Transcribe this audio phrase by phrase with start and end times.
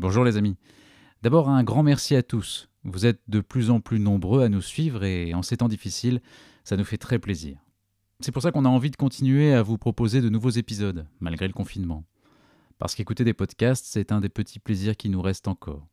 [0.00, 0.56] Bonjour les amis.
[1.20, 2.70] D'abord un grand merci à tous.
[2.84, 6.22] Vous êtes de plus en plus nombreux à nous suivre et en ces temps difficiles,
[6.64, 7.58] ça nous fait très plaisir.
[8.20, 11.46] C'est pour ça qu'on a envie de continuer à vous proposer de nouveaux épisodes, malgré
[11.46, 12.06] le confinement.
[12.78, 15.86] Parce qu'écouter des podcasts, c'est un des petits plaisirs qui nous restent encore.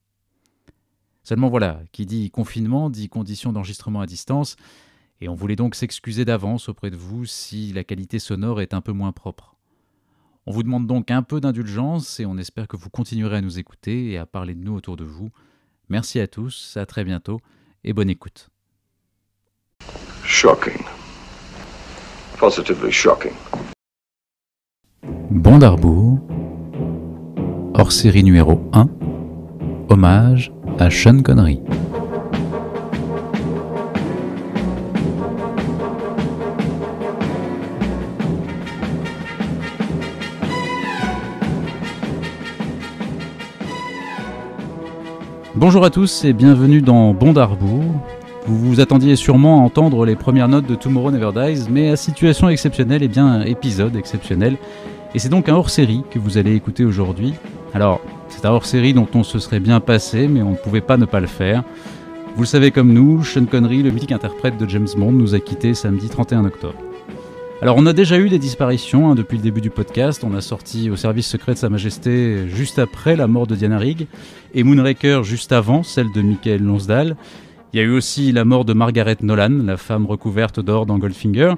[1.23, 4.55] Seulement voilà, qui dit confinement dit conditions d'enregistrement à distance,
[5.19, 8.79] et on voulait donc s'excuser d'avance auprès de vous si la qualité sonore est un
[8.79, 9.56] peu moins propre.
[10.49, 13.59] On vous demande donc un peu d'indulgence et on espère que vous continuerez à nous
[13.59, 15.29] écouter et à parler de nous autour de vous.
[15.89, 17.41] Merci à tous, à très bientôt
[17.83, 18.47] et bonne écoute.
[20.23, 20.81] Shocking.
[22.39, 23.33] Positively shocking.
[25.29, 26.17] Bon d'Arbour,
[27.73, 28.87] hors série numéro 1,
[29.89, 31.59] hommage à Sean Connery.
[45.59, 47.83] Bonjour à tous et bienvenue dans Bon d'Arbour.
[48.45, 51.95] Vous vous attendiez sûrement à entendre les premières notes de Tomorrow Never Dies, mais à
[51.95, 54.57] situation exceptionnelle, et bien épisode exceptionnel.
[55.15, 57.33] Et c'est donc un hors-série que vous allez écouter aujourd'hui.
[57.73, 60.95] Alors, c'est un hors-série dont on se serait bien passé, mais on ne pouvait pas
[60.95, 61.63] ne pas le faire.
[62.35, 65.39] Vous le savez comme nous, Sean Connery, le mythique interprète de James Bond, nous a
[65.39, 66.77] quittés samedi 31 octobre.
[67.59, 70.41] Alors on a déjà eu des disparitions hein, depuis le début du podcast, on a
[70.41, 74.05] sorti au service secret de Sa Majesté juste après la mort de Diana Rigg,
[74.53, 77.17] et Moonraker juste avant celle de Michael Lonsdale.
[77.73, 80.99] Il y a eu aussi la mort de Margaret Nolan, la femme recouverte d'or dans
[80.99, 81.55] Goldfinger.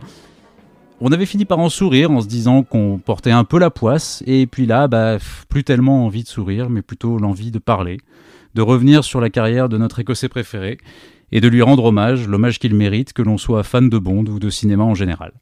[1.01, 4.23] On avait fini par en sourire en se disant qu'on portait un peu la poisse,
[4.25, 5.17] et puis là, bah,
[5.49, 7.97] plus tellement envie de sourire, mais plutôt l'envie de parler,
[8.55, 10.77] de revenir sur la carrière de notre écossais préféré,
[11.33, 14.39] et de lui rendre hommage, l'hommage qu'il mérite, que l'on soit fan de Bond ou
[14.39, 15.33] de cinéma en général.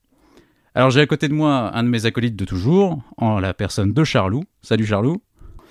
[0.78, 3.94] Alors j'ai à côté de moi un de mes acolytes de toujours, en la personne
[3.94, 4.44] de Charlou.
[4.62, 5.24] Salut Charlou.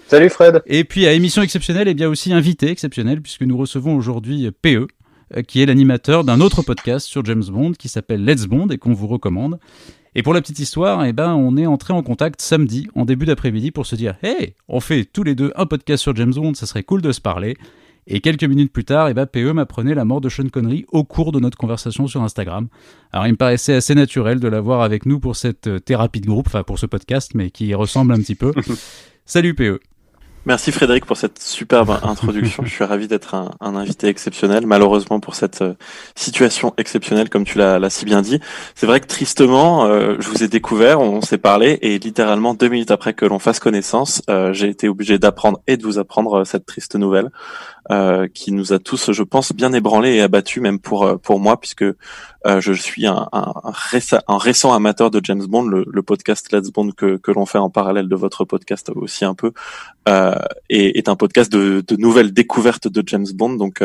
[0.09, 0.63] Salut Fred.
[0.67, 4.51] Et puis à émission exceptionnelle, et eh bien aussi invité exceptionnel, puisque nous recevons aujourd'hui
[4.51, 4.89] PE,
[5.37, 8.79] euh, qui est l'animateur d'un autre podcast sur James Bond qui s'appelle Let's Bond et
[8.79, 9.61] qu'on vous recommande.
[10.17, 13.27] Et pour la petite histoire, eh ben, on est entré en contact samedi, en début
[13.27, 16.55] d'après-midi, pour se dire Hey, on fait tous les deux un podcast sur James Bond,
[16.55, 17.57] ça serait cool de se parler.
[18.09, 21.03] Et quelques minutes plus tard, eh ben, PE m'apprenait la mort de Sean Connery au
[21.03, 22.69] cours de notre conversation sur Instagram.
[23.13, 26.27] Alors il me paraissait assez naturel de l'avoir avec nous pour cette euh, thérapie de
[26.27, 28.53] groupe, enfin pour ce podcast, mais qui ressemble un petit peu.
[29.27, 29.81] Salut PE.
[30.45, 32.63] Merci Frédéric pour cette superbe introduction.
[32.65, 34.65] Je suis ravi d'être un, invité exceptionnel.
[34.65, 35.75] Malheureusement pour cette euh,
[36.15, 38.39] situation exceptionnelle, comme tu l'as si bien dit.
[38.77, 42.69] C'est vrai que tristement, euh, je vous ai découvert, on, s'est parlé, et littéralement deux
[42.69, 46.65] minutes après que l'on fasse connaissance, j'ai été obligé d'apprendre et de vous apprendre cette
[46.65, 47.31] triste nouvelle.
[47.93, 51.39] Euh, qui nous a tous, je pense, bien ébranlés et abattus, même pour euh, pour
[51.39, 51.95] moi, puisque euh,
[52.61, 56.73] je suis un, un, récent, un, récent, amateur de James Bond, le, le podcast Let's
[56.73, 59.53] Bond que, que l'on fait en parallèle de votre podcast aussi un peu,
[60.09, 60.35] euh,
[60.69, 63.55] est, est, un podcast de, de, nouvelles découvertes de James Bond.
[63.55, 63.85] Donc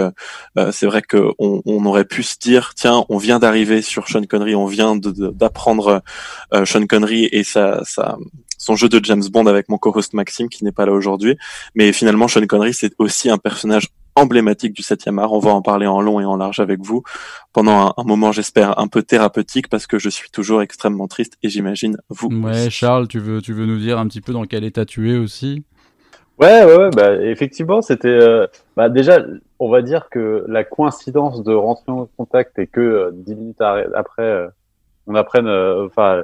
[0.72, 4.56] c'est vrai qu'on on aurait pu se dire, tiens, on vient d'arriver sur Sean Connery,
[4.56, 6.02] on vient d'apprendre
[6.66, 8.18] Sean Connery et ça, ça
[8.62, 11.36] son jeu de James Bond avec mon co-host Maxime qui n'est pas là aujourd'hui.
[11.74, 15.34] Mais finalement, Sean Connery, c'est aussi un personnage emblématique du 7e art.
[15.34, 17.02] On va en parler en long et en large avec vous
[17.54, 21.50] pendant un, moment, j'espère, un peu thérapeutique parce que je suis toujours extrêmement triste et
[21.50, 22.28] j'imagine vous.
[22.28, 25.12] Ouais, Charles, tu veux, tu veux nous dire un petit peu dans quel état tu
[25.12, 25.64] es aussi?
[26.40, 29.24] Ouais, ouais, ouais, bah, effectivement, c'était euh, bah, déjà,
[29.60, 33.62] on va dire que la coïncidence de rentrer en contact et que euh, dix minutes
[33.62, 34.48] après, euh,
[35.08, 36.24] on apprenne, enfin,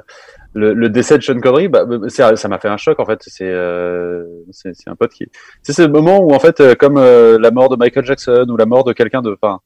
[0.54, 3.20] le, le, décès de Sean Connery, bah, bah ça m'a fait un choc en fait.
[3.22, 5.26] C'est euh, c'est un pote qui.
[5.62, 8.56] C'est ce moment où en fait, euh, comme euh, la mort de Michael Jackson ou
[8.56, 9.60] la mort de quelqu'un de, enfin,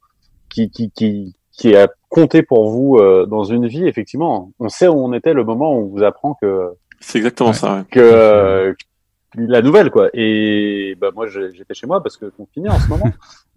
[0.49, 4.89] qui qui qui qui a compté pour vous euh, dans une vie, effectivement, on sait
[4.89, 6.71] où on était le moment où on vous apprend que.
[7.01, 7.79] C'est exactement ça.
[7.79, 7.85] Ouais.
[7.91, 8.75] Que
[9.37, 10.11] la nouvelle quoi.
[10.13, 13.11] Et bah moi j'étais chez moi parce que confiné en ce moment.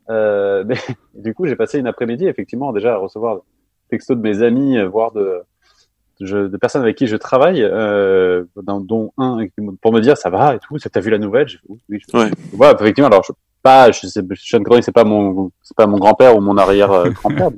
[0.65, 0.77] mais
[1.15, 3.39] du coup j'ai passé une après-midi effectivement déjà à recevoir
[3.89, 5.43] textos de mes amis, voire de
[6.21, 9.45] je, de personnes avec qui je travaille, euh, dont un
[9.81, 11.47] pour me dire ça va et tout, t'as vu la nouvelle?
[11.67, 12.31] Oui, je, ouais.
[12.53, 12.73] ouais.
[12.73, 13.07] effectivement.
[13.07, 16.41] Alors, je, pas, je sais, Sean Connery, c'est pas mon, c'est pas mon grand-père ou
[16.41, 17.49] mon arrière-grand-père.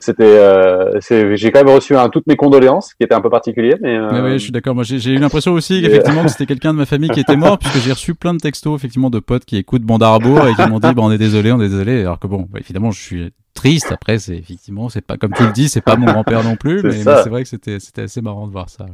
[0.00, 0.98] C'était euh,
[1.34, 4.24] j'ai quand même reçu un, toutes mes condoléances qui étaient un peu particulières mais, euh...
[4.24, 4.74] oui je suis d'accord.
[4.74, 7.58] Moi j'ai eu l'impression aussi qu'effectivement que c'était quelqu'un de ma famille qui était mort
[7.58, 10.78] puisque j'ai reçu plein de textos effectivement de potes qui écoutent Bandarbo et qui m'ont
[10.80, 12.00] dit bah, on est désolé on est désolé.
[12.00, 13.92] Alors que bon bah, évidemment je suis triste.
[13.92, 16.82] Après c'est effectivement c'est pas comme tu le dis c'est pas mon grand-père non plus
[16.82, 18.90] mais, c'est vrai que c'était c'était assez marrant de voir ça ouais.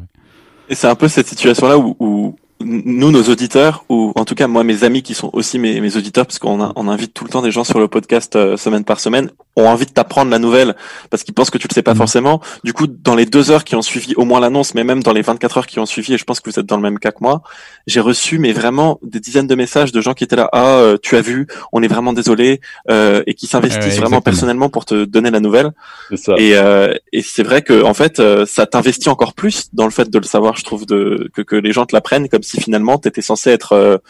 [0.69, 4.35] et c'est un peu cette situation là où, où nous, nos auditeurs, ou en tout
[4.35, 7.25] cas moi, mes amis qui sont aussi mes, mes auditeurs, parce qu'on on invite tout
[7.25, 10.31] le temps des gens sur le podcast euh, semaine par semaine, ont envie de t'apprendre
[10.31, 10.77] la nouvelle
[11.11, 11.99] parce qu'ils pensent que tu le sais pas mmh.
[11.99, 12.41] forcément.
[12.63, 15.13] Du coup, dans les deux heures qui ont suivi au moins l'annonce, mais même dans
[15.13, 16.99] les 24 heures qui ont suivi, et je pense que vous êtes dans le même
[16.99, 17.43] cas que moi,
[17.87, 20.99] j'ai reçu mais vraiment des dizaines de messages de gens qui étaient là, ah, euh,
[21.01, 22.61] tu as vu, on est vraiment désolé,
[22.91, 25.73] euh, et qui s'investissent vraiment personnellement pour te donner la nouvelle.
[26.15, 26.35] Ça.
[26.37, 30.11] Et, euh, et c'est vrai que en fait, ça t'investit encore plus dans le fait
[30.11, 32.99] de le savoir, je trouve, de que, que les gens te l'apprennent comme si finalement
[32.99, 34.01] tu étais censé être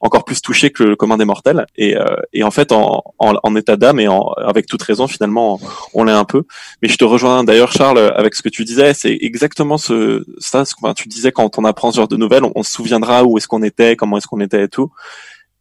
[0.00, 1.66] encore plus touché que le commun des mortels.
[1.76, 1.94] Et,
[2.32, 5.60] et en fait, en, en, en état d'âme et en, avec toute raison, finalement,
[5.94, 6.44] on l'est un peu.
[6.82, 8.94] Mais je te rejoins d'ailleurs, Charles, avec ce que tu disais.
[8.94, 10.64] C'est exactement ce, ça.
[10.64, 13.48] Ce, tu disais quand on apprend ce genre de nouvelles, on, se souviendra où est-ce
[13.48, 14.90] qu'on était, comment est-ce qu'on était et tout.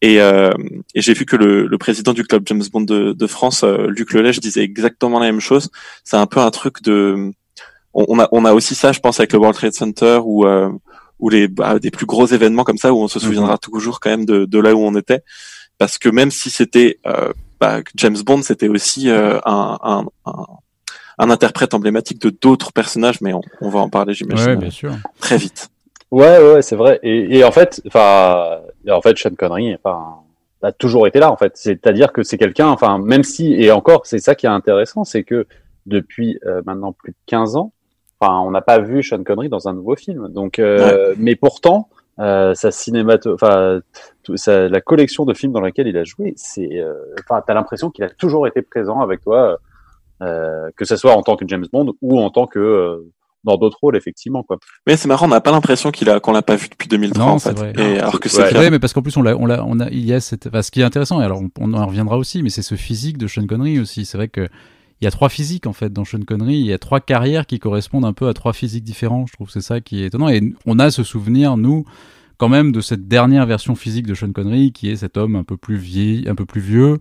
[0.02, 0.52] Et, euh,
[0.96, 3.88] et j'ai vu que le, le, président du club James Bond de, de France, euh,
[3.90, 5.70] Luc Lelèche, disait exactement la même chose.
[6.06, 7.32] C'est un peu un truc de,
[7.94, 10.70] on, a, on a aussi ça, je pense, avec le World Trade Center ou euh,
[11.20, 13.60] ou les bah, des plus gros événements comme ça où on se souviendra mhm.
[13.60, 15.24] toujours quand même de, de là où on était,
[15.78, 20.46] parce que même si c'était euh, bah, James Bond, c'était aussi euh, un, un, un,
[21.18, 24.94] un, interprète emblématique de d'autres personnages, mais on, on, va en parler, j'imagine, bien sûr.
[25.20, 25.70] très vite.
[26.12, 27.00] Ouais, ouais, c'est vrai.
[27.04, 30.16] Et, et, en fait, enfin, en fait, Sean Connery, enfin,
[30.62, 31.54] a toujours été là, en fait.
[31.56, 35.24] C'est-à-dire que c'est quelqu'un, enfin, même si, et encore, c'est ça qui est intéressant, c'est
[35.24, 35.46] que
[35.86, 37.74] depuis euh, maintenant plus de 15 ans,
[38.20, 40.30] enfin, on n'a pas vu Sean Connery dans un nouveau film.
[40.30, 41.90] Donc, euh, mais pourtant,
[42.20, 43.80] euh, sa cinémato, enfin,
[44.48, 46.94] la collection de films dans laquelle il a joué, c'est, euh,
[47.24, 49.58] enfin, t'as l'impression qu'il a toujours été présent avec toi,
[50.22, 53.10] euh, que ce soit en tant que James Bond ou en tant que euh,
[53.46, 54.58] dans d'autres rôles, effectivement, quoi.
[54.86, 57.24] Mais c'est marrant, on n'a pas l'impression qu'il a, qu'on l'a pas vu depuis 2003,
[57.24, 57.54] en fait.
[57.54, 57.74] Vrai.
[57.78, 59.90] Et alors que c'est vrai, mais parce qu'en plus, on l'a, on l'a, on a,
[59.90, 62.18] il y a cette, enfin, ce qui est intéressant, et alors on, on en reviendra
[62.18, 64.04] aussi, mais c'est ce physique de Sean Connery aussi.
[64.04, 64.50] C'est vrai que
[65.02, 66.60] il y a trois physiques en fait dans Sean Connery.
[66.60, 69.26] Il y a trois carrières qui correspondent un peu à trois physiques différents.
[69.28, 70.30] Je trouve c'est ça qui est étonnant.
[70.30, 71.86] Et on a ce souvenir nous
[72.38, 75.44] quand même de cette dernière version physique de Sean Connery qui est cet homme un
[75.44, 77.00] peu plus vieil, un peu plus vieux,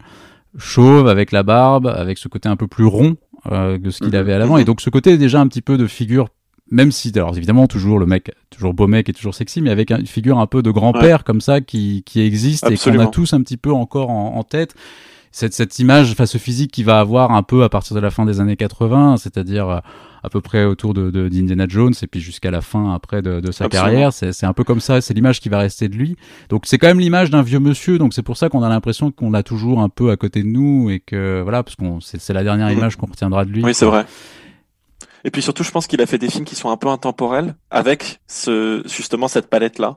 [0.56, 3.16] chauve avec la barbe, avec ce côté un peu plus rond
[3.50, 4.14] euh, que ce qu'il mhm.
[4.14, 4.58] avait à l'avant.
[4.58, 6.28] Et donc ce côté déjà un petit peu de figure
[6.70, 9.90] même si, alors évidemment, toujours le mec, toujours beau mec et toujours sexy, mais avec
[9.90, 13.04] une figure un peu de grand-père comme ça qui, qui existe Absolument.
[13.04, 14.74] et qu'on a tous un petit peu encore en, en tête
[15.32, 18.10] cette, cette image face au physique qui va avoir un peu à partir de la
[18.10, 19.78] fin des années 80, c'est-à-dire euh,
[20.24, 23.40] à peu près autour de, de d'Indiana Jones et puis jusqu'à la fin après de,
[23.40, 23.88] de sa Absolument.
[23.90, 24.12] carrière.
[24.12, 26.16] C'est, c'est un peu comme ça, c'est l'image qui va rester de lui.
[26.48, 29.10] Donc c'est quand même l'image d'un vieux monsieur, donc c'est pour ça qu'on a l'impression
[29.10, 32.20] qu'on l'a toujours un peu à côté de nous et que voilà, parce qu'on c'est,
[32.20, 32.78] c'est la dernière Mhm.
[32.78, 33.62] image qu'on retiendra de lui.
[33.64, 34.06] Oui, c'est vrai.
[35.24, 37.54] Et puis surtout, je pense qu'il a fait des films qui sont un peu intemporels
[37.70, 39.96] avec ce, justement cette palette-là,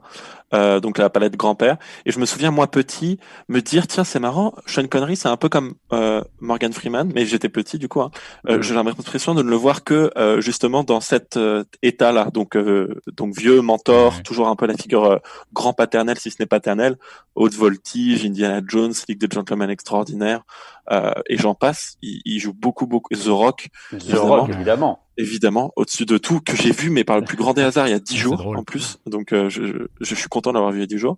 [0.54, 1.78] euh, donc la palette grand-père.
[2.06, 5.38] Et je me souviens, moi petit, me dire, tiens, c'est marrant, Sean Connery, c'est un
[5.38, 8.02] peu comme euh, Morgan Freeman, mais j'étais petit du coup.
[8.02, 8.12] Hein.
[8.50, 8.64] Euh, Mhm.
[8.64, 12.96] J'ai l'impression de ne le voir que euh, justement dans cet euh, état-là, donc euh,
[13.16, 14.24] donc vieux mentor, Ouais.
[14.24, 15.20] toujours un peu la figure
[15.54, 16.98] grand paternel si ce n'est paternel,
[17.36, 20.42] haute voltige, Indiana Jones, Ligue des Gentlemen extraordinaire,
[20.90, 21.98] et j'en passe.
[22.02, 24.26] Il, il joue beaucoup beaucoup The Rock The Évidemment.
[24.28, 25.00] Rock, évidemment.
[25.18, 27.92] évidemment, au-dessus de tout, que j'ai vu, mais par le plus grand des hasards, il
[27.92, 28.58] y a dix jours drôle.
[28.58, 28.98] en plus.
[29.06, 31.18] Donc, euh, je, je, je suis content d'avoir vu il y a dix jours.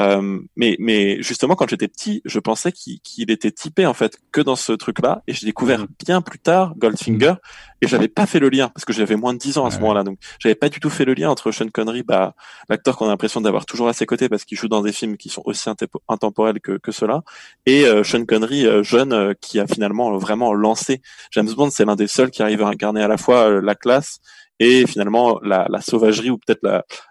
[0.00, 4.18] Euh, mais, mais justement, quand j'étais petit, je pensais qu'il qu'il était typé en fait
[4.32, 5.86] que dans ce truc-là, et j'ai découvert Mhm.
[6.06, 7.34] bien plus tard Goldfinger,
[7.82, 9.76] et j'avais pas fait le lien parce que j'avais moins de 10 ans à ce
[9.76, 9.82] Ouais.
[9.82, 12.34] moment-là, donc j'avais pas du tout fait le lien entre Sean Connery, bah,
[12.68, 15.16] l'acteur qu'on a l'impression d'avoir toujours à ses côtés parce qu'il joue dans des films
[15.16, 17.22] qui sont aussi intempo- intemporels que, que ceux-là,
[17.66, 21.00] et euh, Sean Connery euh, jeune euh, qui a finalement euh, vraiment lancé
[21.32, 23.74] James Bond, c'est l'un des seuls qui arrive à incarner à la fois euh, la
[23.74, 24.20] classe
[24.58, 26.62] et finalement la, sauvagerie ou peut-être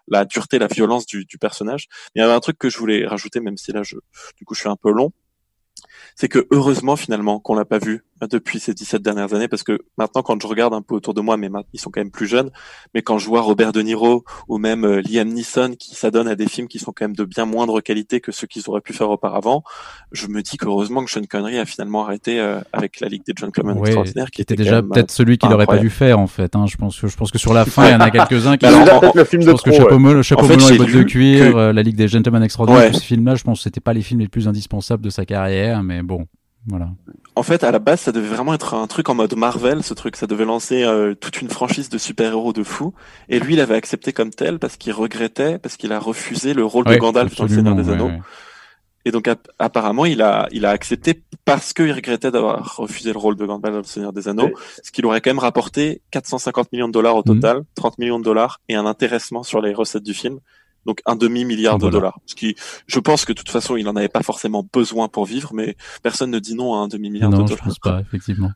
[0.08, 1.88] la, dureté, la violence du, personnage.
[2.14, 4.60] Il y avait un truc que je voulais rajouter, même si là, du coup, je
[4.60, 5.12] suis un peu long.
[6.22, 9.64] C'est que heureusement finalement qu'on l'a pas vu euh, depuis ces 17 dernières années, parce
[9.64, 12.02] que maintenant quand je regarde un peu autour de moi, mais maintenant, ils sont quand
[12.02, 12.50] même plus jeunes,
[12.94, 16.36] mais quand je vois Robert De Niro ou même euh, Liam Neeson qui s'adonnent à
[16.36, 18.92] des films qui sont quand même de bien moindre qualité que ceux qu'ils auraient pu
[18.92, 19.64] faire auparavant,
[20.12, 23.32] je me dis qu'heureusement que Sean Connery a finalement arrêté euh, avec la Ligue des
[23.40, 25.88] Gentlemen Ouais, Extraordinaires, qui était était déjà euh, peut-être celui qu'il aurait pas incroyable.
[25.88, 26.54] dû faire en fait.
[26.58, 26.66] Hein.
[26.68, 28.66] Je pense que je pense que sur la fin, il y en a quelques-uns qui.
[28.66, 29.80] Alors, en- le film je de pense que trop.
[29.80, 30.00] Chapeau ouais.
[30.00, 32.10] melon, Chapeau En fait, melon et j'ai bottes de cuir, que- euh, la Ligue des
[32.10, 32.92] Gentlemen extraordinaires, Ouais.
[32.92, 35.24] tous ces films-là, je pense que c'était pas les films les plus indispensables de sa
[35.26, 36.26] carrière, mais bon,
[36.68, 36.90] voilà.
[37.36, 39.94] En fait, à la base, ça devait vraiment être un truc en mode Marvel, ce
[39.94, 40.18] truc.
[40.18, 42.94] Ça devait lancer euh, toute une franchise de super-héros de fou.
[43.30, 46.66] Et lui, il avait accepté comme tel parce qu'il regrettait, parce qu'il a refusé le
[46.66, 48.08] rôle de Gandalf dans Le Seigneur des Anneaux.
[48.08, 48.22] ouais, ouais.
[49.06, 53.18] Et donc, app- apparemment, il a, il a accepté parce qu'il regrettait d'avoir refusé le
[53.18, 54.54] rôle de Gandalf dans Le Seigneur des Anneaux, Ouais.
[54.84, 57.36] ce qui lui aurait quand même rapporté 450 millions de dollars au Mhm.
[57.40, 60.40] total, 30 millions de dollars et un intéressement sur les recettes du film.
[60.90, 62.20] Donc un demi milliard de dollars.
[62.26, 62.56] Ce qui,
[62.88, 65.78] je pense que de toute façon, il en avait pas forcément besoin pour vivre, mais
[66.02, 67.50] personne ne dit non à un demi milliard de dollars.
[67.50, 68.50] Non, je pense pas, effectivement.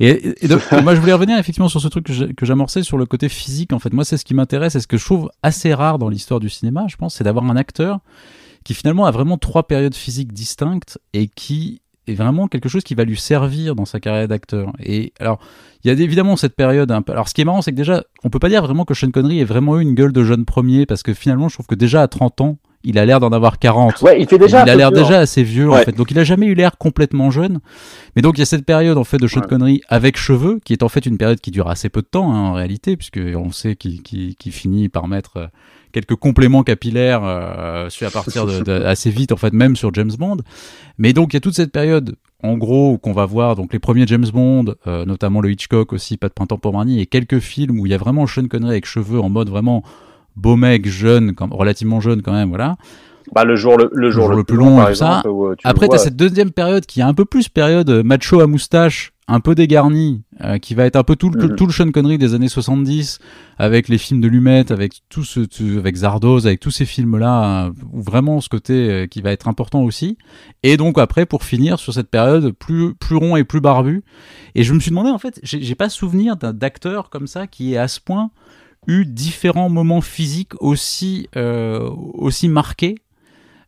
[0.00, 3.28] Et, donc, moi, je voulais revenir effectivement sur ce truc que j'amorçais sur le côté
[3.28, 3.74] physique.
[3.74, 6.08] En fait, moi, c'est ce qui m'intéresse et ce que je trouve assez rare dans
[6.08, 7.98] l'histoire du cinéma, je pense, c'est d'avoir un acteur
[8.64, 12.94] qui finalement a vraiment trois périodes physiques distinctes et qui est vraiment quelque chose qui
[12.94, 14.72] va lui servir dans sa carrière d'acteur.
[14.80, 15.38] Et alors,
[15.82, 17.12] il y a évidemment cette période un peu.
[17.12, 19.10] Alors, ce qui est marrant, c'est que déjà, on peut pas dire vraiment que Sean
[19.10, 21.74] Connery ait vraiment eu une gueule de jeune premier, parce que finalement, je trouve que
[21.74, 24.02] déjà à 30 ans, il a l'air d'en avoir 40.
[24.02, 24.62] Ouais, il fait déjà.
[24.62, 25.96] Il a l'air déjà assez vieux en fait.
[25.96, 27.60] Donc il a jamais eu l'air complètement jeune.
[28.14, 30.74] Mais donc il y a cette période en fait de Sean Connery avec cheveux, qui
[30.74, 33.20] est en fait une période qui dure assez peu de temps hein, en réalité, puisque
[33.34, 35.46] on sait qu'il finit par mettre euh,
[35.94, 40.38] quelques compléments capillaires euh, à partir de, assez vite en fait même sur James Bond.
[40.98, 43.78] Mais donc il y a toute cette période en gros qu'on va voir donc les
[43.78, 47.38] premiers James Bond, euh, notamment le Hitchcock aussi, pas de printemps pour Marnie et quelques
[47.38, 49.84] films où il y a vraiment Sean Connery avec cheveux en mode vraiment
[50.36, 52.76] beau mec jeune, relativement jeune quand même, voilà.
[53.34, 55.22] Bah, le jour le, jour le, plus long, par ça.
[55.64, 59.12] Après, tu as cette deuxième période qui est un peu plus période macho à moustache,
[59.26, 61.56] un peu dégarni, euh, qui va être un peu tout, le, mhm.
[61.56, 63.18] tout le Sean Connery des années 70,
[63.58, 65.40] avec les films de Lumet, avec tout ce,
[65.78, 69.82] avec Zardoz, avec tous ces films-là, où vraiment ce côté euh, qui va être important
[69.82, 70.16] aussi.
[70.62, 74.04] Et donc après, pour finir sur cette période plus, plus rond et plus barbu.
[74.54, 77.78] Et je me suis demandé, en fait, j'ai pas souvenir d'acteur comme ça qui est
[77.78, 78.30] à ce point
[78.86, 82.96] eu différents moments physiques aussi, euh, aussi marqués,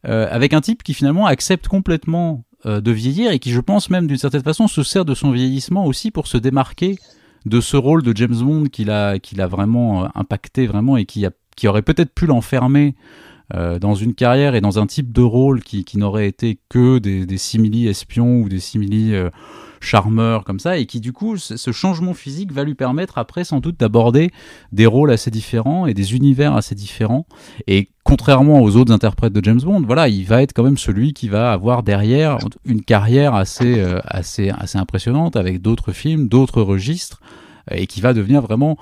[0.07, 4.07] avec un type qui finalement accepte complètement euh, de vieillir et qui, je pense même
[4.07, 6.97] d'une certaine façon, se sert de son vieillissement aussi pour se démarquer
[7.45, 11.27] de ce rôle de James Bond qu'il a, a vraiment euh, impacté vraiment et qui,
[11.55, 12.97] qui aurait peut-être pu l'enfermer
[13.55, 16.99] euh, dans une carrière et dans un type de rôle qui, qui n'aurait été que
[16.99, 19.15] des, des simili espions ou des simili
[19.81, 23.61] charmeur comme ça, et qui du coup, ce changement physique va lui permettre après sans
[23.61, 24.31] doute d'aborder
[24.73, 27.27] des rôles assez différents et des univers assez différents.
[27.69, 31.13] Et contrairement aux autres interprètes de James Bond, voilà, il va être quand même celui
[31.13, 36.63] qui va avoir derrière une carrière assez, euh, assez, assez impressionnante avec d'autres films, d'autres
[36.63, 37.21] registres,
[37.71, 38.79] et qui va devenir vraiment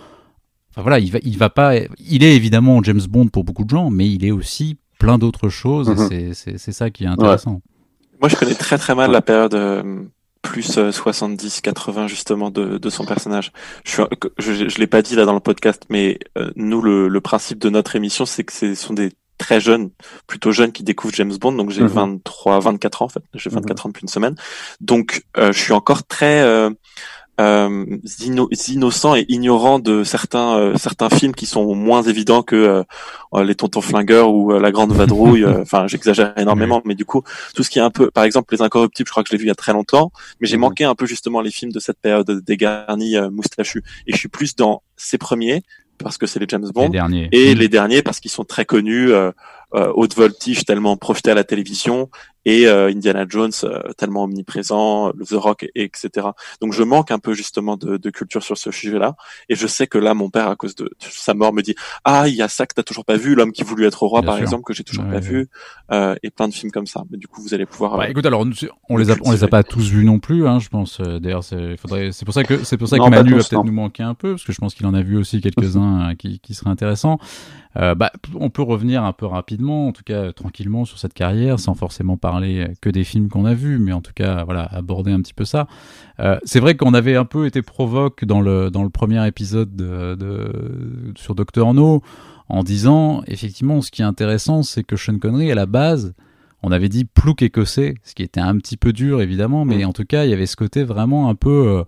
[0.75, 1.77] Enfin, voilà, il va, il va pas.
[2.01, 5.49] Il est évidemment James Bond pour beaucoup de gens, mais il est aussi plein d'autres
[5.49, 5.89] choses.
[6.11, 6.35] et mhm.
[6.35, 7.61] C'est ça qui est intéressant.
[8.21, 10.03] Moi, je connais très très mal la période euh,
[10.45, 13.51] plus 70-80 euh, justement de, de, son personnage.
[13.85, 14.03] Je,
[14.39, 17.59] je, je l'ai pas dit là dans le podcast, mais euh, nous le, le, principe
[17.59, 19.91] de notre émission, c'est que ce sont des très jeunes,
[20.27, 21.53] plutôt jeunes qui découvrent James Bond.
[21.53, 22.63] Donc j'ai 23, mhm.
[22.63, 23.23] 24 ans en fait.
[23.35, 23.87] J'ai 24 mhm.
[23.87, 24.37] ans depuis une semaine.
[24.81, 26.71] Donc euh, je suis encore très
[27.41, 27.85] euh,
[28.69, 32.85] innocents et ignorants de certains euh, certains films qui sont moins évidents que
[33.35, 35.45] euh, les Tontons flingueurs ou la Grande Vadrouille.
[35.65, 37.23] Enfin, j'exagère énormément, mais du coup,
[37.55, 39.39] tout ce qui est un peu, par exemple, les Incorruptibles, je crois que je l'ai
[39.39, 40.63] vu il y a très longtemps, mais j'ai mhm.
[40.63, 43.83] manqué un peu justement les films de cette période dégarnie moustachus.
[44.07, 45.63] Et je suis plus dans ces premiers
[45.99, 46.91] parce que c'est les James Bond
[47.33, 49.31] et les derniers parce qu'ils sont très connus euh,
[49.75, 52.11] euh, haute voltige tellement projeté à la télévision
[52.45, 56.29] et euh, Indiana Jones euh, tellement omniprésent, The Rock, et, etc.
[56.61, 59.17] Donc je manque un peu justement de, de culture sur ce sujet-là,
[59.49, 61.75] et je sais que là, mon père, à cause de, sa mort, me dit
[62.05, 64.23] ah il y a ça que t'as toujours pas vu, l'homme qui voulut être roi,
[64.23, 65.49] par exemple, que j'ai toujours pas vu,
[65.91, 67.03] euh, et plein de films comme ça.
[67.11, 67.97] Mais du coup, vous allez pouvoir.
[67.97, 68.47] Bah, écoute, alors
[68.89, 71.01] on les a, on les a pas tous vus non plus, hein, je pense.
[71.01, 73.73] D'ailleurs, c'est faudrait, c'est pour ça que c'est pour ça que Manu va peut-être nous
[73.73, 76.55] manquer un peu, parce que je pense qu'il en a vu aussi quelques-uns qui, qui
[76.55, 77.19] seraient intéressants.
[77.77, 81.59] Euh, bah, on peut revenir un peu rapidement, en tout cas tranquillement sur cette carrière,
[81.59, 82.34] sans forcément parler
[82.81, 85.45] que des films qu'on a vus, mais en tout cas voilà aborder un petit peu
[85.45, 85.67] ça.
[86.21, 89.75] Euh, c'est vrai qu'on avait un peu été provoque dans le dans le premier épisode
[89.75, 92.03] de, de sur Docteur No
[92.49, 96.15] en disant effectivement ce qui est intéressant, c'est que Sean Connery à la base
[96.63, 99.89] on avait dit plouc écossais, ce qui était un petit peu dur évidemment, mais mm.
[99.89, 101.85] en tout cas il y avait ce côté vraiment un peu euh,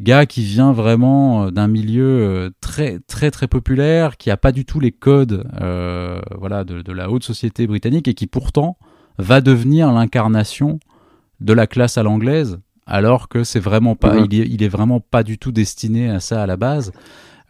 [0.00, 4.52] gars qui vient vraiment euh, d'un milieu euh, très très très populaire, qui a pas
[4.52, 8.76] du tout les codes euh, voilà de, la haute société britannique et qui pourtant
[9.20, 10.80] va devenir l'incarnation
[11.40, 14.26] de la classe à l'anglaise, alors que c'est vraiment pas, mhm.
[14.30, 16.92] il, est, il est vraiment pas du tout destiné à ça à la base.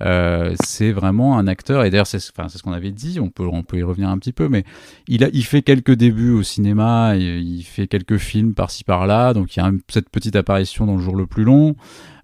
[0.00, 3.62] C'est vraiment un acteur, et d'ailleurs c'est enfin, ce qu'on avait dit, on peut, on
[3.62, 4.64] peut y revenir un petit peu, mais
[5.09, 9.35] il, a, il fait quelques débuts au cinéma, il, il fait quelques films par-ci par-là,
[9.35, 11.76] donc il y a cette petite apparition dans le jour le plus long.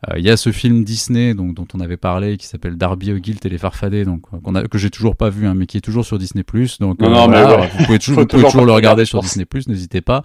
[0.09, 3.13] Euh, il y a ce film Disney donc, dont on avait parlé qui s'appelle Darby
[3.13, 5.79] O'Gilt et les Farfadets donc qu'on a, que j'ai toujours pas vu hein, mais qui
[5.79, 6.45] est toujours sur Disney
[6.81, 10.23] donc euh, vous pouvez toujours, toujours le regarder sur Disney n'hésitez pas.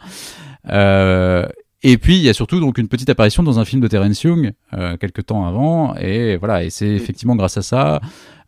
[0.69, 1.47] Euh,
[1.83, 4.23] et puis il y a surtout donc une petite apparition dans un film de Terence
[4.23, 5.95] Young euh, quelques temps avant.
[5.95, 8.01] Et voilà et c'est effectivement grâce à ça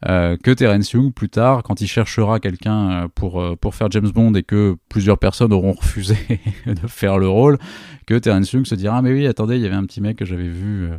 [0.08, 4.34] euh, que Terence Young plus tard quand il cherchera quelqu'un pour pour faire James Bond
[4.34, 6.18] et que plusieurs personnes auront refusé
[6.66, 7.58] de faire le rôle
[8.06, 10.18] que Terence Young se dira ah mais oui attendez il y avait un petit mec
[10.18, 10.90] que j'avais vu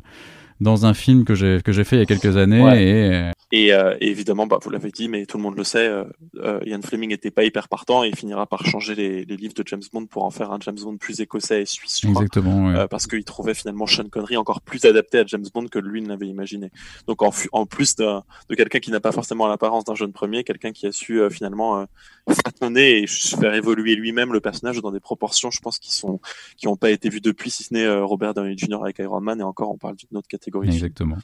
[0.60, 2.82] dans un film que j'ai que j'ai fait il y a quelques années Ouais.
[2.82, 5.86] et Et, euh, et évidemment, bah, vous l'avez dit, mais tout le monde le sait,
[5.86, 6.02] euh,
[6.38, 9.54] euh, Ian Fleming était pas hyper partant et il finira par changer les, les livres
[9.54, 12.22] de James Bond pour en faire un James Bond plus écossais et suisse, je crois.
[12.22, 12.66] exactement.
[12.66, 12.76] ouais.
[12.76, 16.02] Euh, parce qu'il trouvait finalement Sean Connery encore plus adapté à James Bond que lui
[16.02, 16.70] ne l'avait imaginé.
[17.06, 18.22] Donc en, plus de
[18.56, 21.86] quelqu'un qui n'a pas forcément l'apparence d'un jeune premier, quelqu'un qui a su finalement
[22.28, 26.20] façonner et faire évoluer lui-même le personnage dans des proportions, je pense, qui sont
[26.56, 28.82] qui n'ont pas été vues depuis, si ce n'est Robert Downey Jr.
[28.82, 30.43] avec Iron Man, et encore on parle d'une autre catégorie.
[30.64, 31.16] Exactement.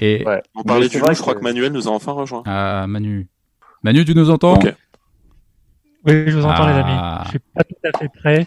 [0.00, 0.42] Et Ouais.
[0.56, 2.42] On parlait du loup, je crois que- Manuel nous a enfin rejoint.
[2.46, 3.28] ah, Manu,
[3.82, 4.74] Manu, tu nous entends Ok.
[6.06, 7.16] Oui, je vous entends, les Ah.
[7.16, 7.24] amis.
[7.24, 8.46] Je suis pas tout à fait prêt,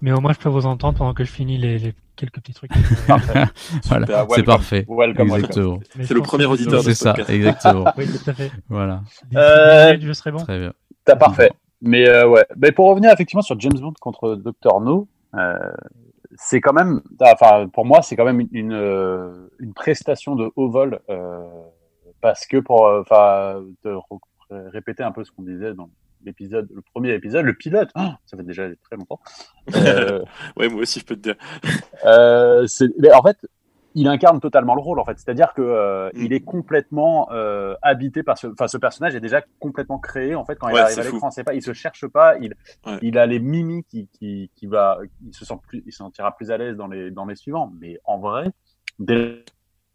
[0.00, 2.54] mais au moins je peux vous entendre pendant que je finis les, les quelques petits
[2.54, 2.70] trucs.
[3.06, 4.44] Voilà, Super, c'est welcome.
[4.44, 4.86] parfait.
[4.88, 5.28] Welcome.
[5.34, 5.80] Exactement.
[6.00, 7.30] C'est le premier auditeur de C'est ce ça, podcast.
[7.30, 7.84] exactement.
[7.96, 8.50] Oui, tout à fait.
[8.68, 9.02] Voilà,
[9.36, 10.38] Euh, minutes, je serai bon.
[10.38, 10.72] très bien.
[11.04, 11.50] T'as parfait.
[11.82, 12.44] Mais euh, ouais.
[12.56, 15.54] Mais pour revenir effectivement sur James Bond contre Dr No, euh,
[16.36, 20.50] c'est quand même, enfin pour moi c'est quand même une une, euh, une prestation de
[20.56, 21.42] haut vol euh,
[22.20, 23.62] parce que pour euh, enfin
[24.50, 25.90] répéter un peu ce qu'on disait dans
[26.24, 29.20] l'épisode, le premier épisode, le pilote, ah, ça fait déjà très longtemps.
[29.76, 30.24] Euh,
[30.56, 31.36] Ouais, moi aussi je peux te dire.
[32.06, 32.66] euh,
[32.98, 33.36] mais en fait,
[33.96, 34.98] il incarne totalement le rôle.
[34.98, 36.22] En fait, c'est-à-dire que euh, Mm.
[36.24, 38.48] il est complètement euh, habité par ce.
[38.48, 40.34] Enfin, ce personnage est déjà complètement créé.
[40.34, 42.36] En fait, quand il arrive à l'écran, c'est pas, il se cherche pas.
[42.38, 42.54] Il,
[42.86, 42.98] Ouais.
[43.02, 46.36] il a les mimiques qui, qui, qui va, il se sent plus, il se sentira
[46.36, 47.72] plus à l'aise dans les dans les suivants.
[47.80, 48.50] Mais en vrai,
[48.98, 49.44] dès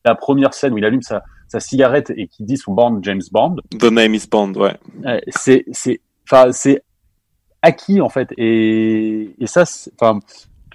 [0.05, 3.21] la première scène où il allume sa, sa cigarette et qui dit son band James
[3.31, 4.77] Bond, The Name is Bond, ouais.
[5.05, 6.83] euh, c'est c'est enfin c'est
[7.61, 9.63] acquis en fait et et ça
[9.99, 10.19] enfin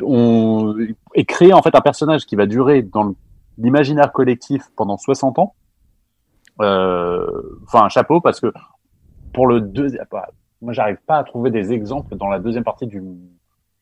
[0.02, 0.74] on
[1.14, 3.14] et créer en fait un personnage qui va durer dans
[3.58, 5.54] l'imaginaire collectif pendant 60 ans.
[6.60, 7.26] Euh,
[7.64, 8.52] enfin un chapeau parce que
[9.32, 10.28] pour le deuxième bah,
[10.62, 13.02] moi j'arrive pas à trouver des exemples dans la deuxième partie du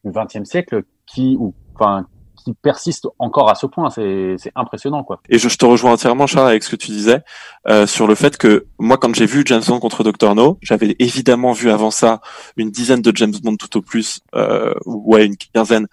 [0.06, 3.90] 20e siècle qui ou enfin qui persistent encore à ce point.
[3.90, 5.20] C'est impressionnant quoi.
[5.28, 7.22] Et je, je te rejoins entièrement, Charles, avec ce que tu disais
[7.68, 10.96] euh, sur le fait que moi, quand j'ai vu James Bond contre Dr No, j'avais
[10.98, 12.20] évidemment vu avant ça
[12.56, 15.86] une dizaine de James Bond tout au plus, euh, ouais, une quinzaine,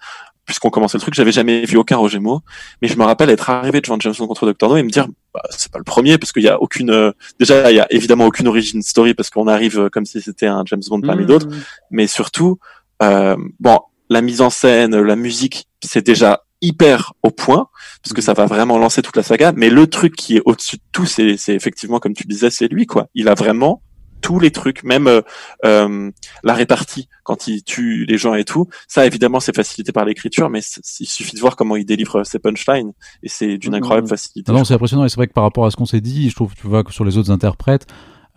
[0.50, 1.14] puisqu'on commençait le truc.
[1.14, 2.42] J'avais jamais vu aucun Roger Moore,
[2.82, 5.06] mais je me rappelle être arrivé devant James Bond contre Dr No et me dire,
[5.32, 7.86] bah, c'est pas le premier, parce qu'il y a aucune, euh, déjà, il y a
[7.90, 11.24] évidemment aucune origin story parce qu'on arrive euh, comme si c'était un James Bond parmi
[11.24, 11.46] d'autres
[11.92, 12.58] mais surtout,
[13.00, 13.78] euh, bon,
[14.08, 17.68] la mise en scène, la musique, c'est déjà hyper au point
[18.02, 19.52] parce que ça va vraiment lancer toute la saga.
[19.54, 22.66] Mais le truc qui est au-dessus de tout, c'est, c'est effectivement comme tu disais, c'est
[22.66, 23.06] lui quoi.
[23.14, 23.82] Il a vraiment
[24.20, 25.22] tous les trucs, même euh,
[25.64, 26.10] euh,
[26.42, 28.68] la répartie quand il tue les gens et tout.
[28.88, 30.60] Ça, évidemment, c'est facilité par l'écriture, mais
[31.00, 32.92] il suffit de voir comment il délivre ses punchlines
[33.22, 33.78] et c'est d'une Mhm.
[33.78, 34.50] incroyable facilité.
[34.52, 36.28] Non, non, c'est impressionnant et c'est vrai que par rapport à ce qu'on s'est dit,
[36.30, 37.86] je trouve, tu vois, que sur les autres interprètes,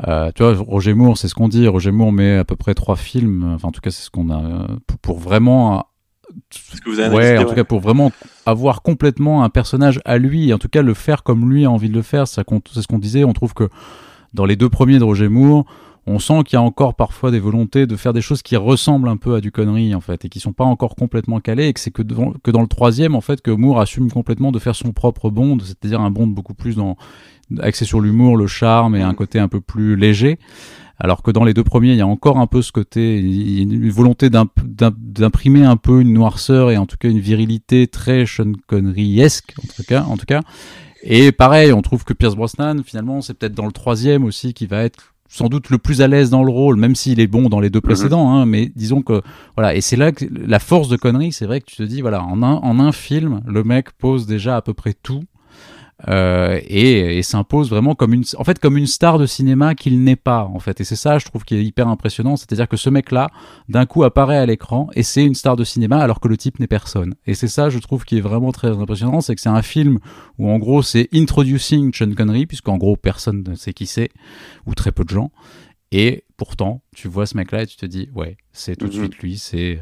[0.07, 1.67] euh, tu vois, Roger Moore, c'est ce qu'on dit.
[1.67, 3.53] Roger Moore met à peu près trois films.
[3.55, 5.85] Enfin, en tout cas, c'est ce qu'on a pour, pour vraiment.
[6.49, 8.11] Parce que vous avez Ouais, en tout cas, pour vraiment
[8.47, 11.69] avoir complètement un personnage à lui, et en tout cas le faire comme lui a
[11.69, 13.23] envie de le faire, c'est ce qu'on disait.
[13.23, 13.69] On trouve que
[14.33, 15.65] dans les deux premiers de Roger Moore,
[16.05, 19.07] on sent qu'il y a encore parfois des volontés de faire des choses qui ressemblent
[19.07, 21.73] un peu à du connerie en fait et qui sont pas encore complètement calées et
[21.73, 24.59] que c'est que dans, que dans le troisième en fait que Moore assume complètement de
[24.59, 26.97] faire son propre Bond, c'est-à-dire un Bond beaucoup plus dans
[27.61, 29.15] axé sur l'humour, le charme et un Mm.
[29.15, 30.39] côté un peu plus léger.
[30.99, 33.51] Alors que dans les deux premiers, il y a encore un peu ce côté, il
[33.57, 37.09] y a une volonté d'imp- d'im- d'imprimer un peu une noirceur et en tout cas
[37.09, 40.41] une virilité très Sean Connery-esque, en tout cas, en tout cas.
[41.05, 44.67] Et pareil, on trouve que Pierce Brosnan, finalement, c'est peut-être dans le troisième aussi qui
[44.67, 47.49] va être sans doute le plus à l'aise dans le rôle, même s'il est bon
[47.49, 49.21] dans les deux précédents, hein, mais disons que
[49.57, 52.01] voilà, et c'est là que la force de connerie, c'est vrai que tu te dis
[52.01, 55.23] voilà, en un en un film, le mec pose déjà à peu près tout
[56.07, 60.03] euh, et, et s'impose vraiment comme une en fait comme une star de cinéma qu'il
[60.03, 62.77] n'est pas en fait, et c'est ça je trouve qui est hyper impressionnant, c'est-à-dire que
[62.77, 63.29] ce mec là
[63.69, 66.59] d'un coup apparaît à l'écran et c'est une star de cinéma alors que le type
[66.59, 69.49] n'est personne, et c'est ça je trouve qui est vraiment très impressionnant, c'est que c'est
[69.49, 69.99] un film
[70.39, 74.09] où en gros c'est introducing Sean Connery puisqu'en gros personne ne sait qui c'est
[74.65, 75.31] ou très peu de gens.
[75.95, 78.99] Et pourtant, tu vois ce mec-là et tu te dis, ouais, c'est tout de Mhm.
[78.99, 79.79] suite lui, c'est.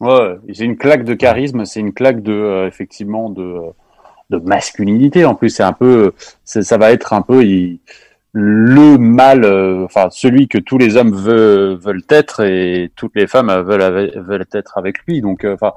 [0.00, 3.70] Ouais, c'est une claque de charisme, c'est une claque de euh, effectivement de euh,
[4.30, 5.50] de masculinité en plus.
[5.50, 6.12] C'est un peu,
[6.44, 7.80] ça va être un peu il-
[8.32, 13.48] le mal, euh, enfin celui que tous les hommes veulent, être et toutes les femmes
[13.48, 15.20] euh, veulent être avec lui.
[15.22, 15.72] Donc, euh, enfin,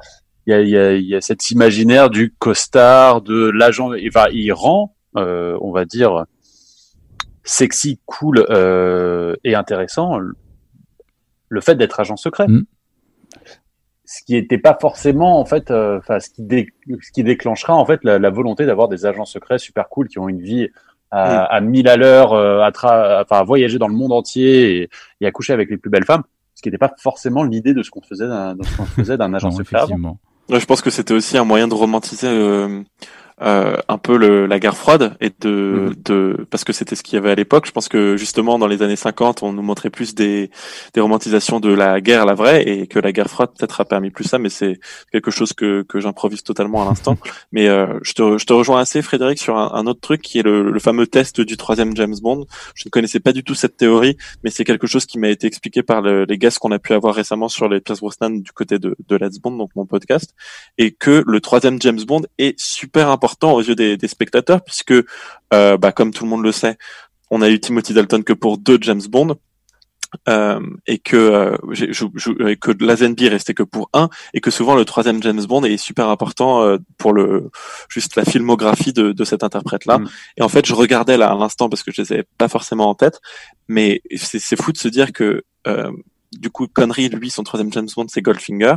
[0.45, 3.91] il y a, y, y a cet imaginaire du costard, de l'agent.
[4.07, 6.25] Enfin, il rend, euh, on va dire,
[7.43, 8.45] sexy, cool
[9.43, 10.35] et intéressant le-
[11.49, 12.47] le fait d'être agent secret.
[12.47, 12.63] Mm.
[14.13, 17.74] Ce qui n'était pas forcément en fait, euh, enfin ce qui dé- ce qui déclenchera
[17.76, 20.67] en fait la, la volonté d'avoir des agents secrets super cool qui ont une vie
[21.12, 24.82] à, à 1000 à l'heure, euh, à, tra- enfin, à voyager dans le monde entier
[24.84, 24.89] et,
[25.21, 26.24] et à coucher avec les plus belles femmes.
[26.56, 29.17] Ce qui n'était pas forcément l'idée de ce qu'on faisait d'un de ce qu'on faisait
[29.17, 30.17] d'un agent Non, secret avant.
[30.50, 32.82] je pense que c'était aussi un moyen de romantiser euh,
[33.41, 35.49] euh, un peu le, la guerre froide et de,
[35.89, 35.95] Mhm.
[36.06, 37.65] de parce que c'était ce qu'il y avait à l'époque.
[37.65, 40.49] Je pense que justement dans les années 50, on nous montrait plus des,
[40.93, 44.12] des romantisations de la guerre, la vraie, et que la guerre froide peut-être a permis
[44.12, 44.80] plus ça, mais c'est
[45.12, 47.17] quelque chose que, que j'improvise totalement à l'instant.
[47.51, 50.39] mais euh, je, te, je te rejoins assez, Frédéric, sur un, un autre truc qui
[50.39, 52.45] est le, le fameux test du troisième James Bond.
[52.75, 55.47] Je ne connaissais pas du tout cette théorie, mais c'est quelque chose qui m'a été
[55.47, 58.51] expliqué par le- les guests qu'on a pu avoir récemment sur les Pierce Brosnan du
[58.51, 60.36] côté de, de Let's Bond, donc mon podcast,
[60.77, 64.94] et que le troisième James Bond est super important aux yeux des, des spectateurs, puisque,
[65.54, 66.78] euh, bah, comme tout le monde le sait,
[67.30, 69.36] on a eu Timothy Dalton que pour deux James Bond.
[70.28, 74.76] euh, et que euh, je- je- que Lazenby restait que pour un et que souvent
[74.76, 77.50] le troisième James Bond est super important euh, pour le
[77.88, 80.10] juste la filmographie de, de cet interprète là Mm.
[80.36, 82.89] et en fait je regardais là à l'instant parce que je les avais pas forcément
[82.89, 83.22] en tête
[83.70, 85.44] mais c'est fou de se dire que
[86.34, 88.76] du coup Connery lui son troisième James Bond c'est Goldfinger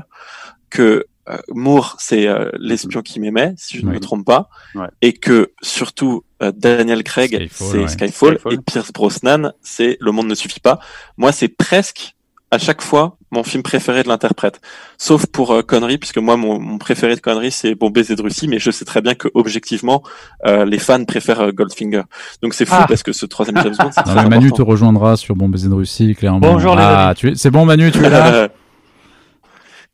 [0.71, 1.05] que
[1.51, 4.87] Moore c'est euh, l'espion qui m'aimait si je ne me trompe pas Ouais.
[5.03, 7.89] et que surtout euh, Daniel Craig c'est ouais.
[7.89, 8.53] Skyfall, Skyfall.
[8.55, 10.79] et Pierce Brosnan c'est Le Monde ne suffit pas
[11.17, 12.15] moi c'est presque
[12.51, 14.61] à chaque fois mon film préféré de l'interprète
[14.99, 18.23] sauf pour euh, Connery puisque moi mon, mon préféré de Connery c'est Bon baiser de
[18.23, 20.03] Russie mais je sais très bien que objectivement
[20.47, 22.03] euh, les fans préfèrent euh, Goldfinger
[22.43, 22.87] donc c'est fou Ah.
[22.89, 26.15] parce que ce troisième James Bond c'est Manu te rejoindra sur Bon Baiser de Russie,
[26.15, 26.39] clairement.
[26.41, 27.15] Bonjour, les ah, amis.
[27.17, 27.35] tu es...
[27.35, 28.49] C'est bon, Manu, tu es là.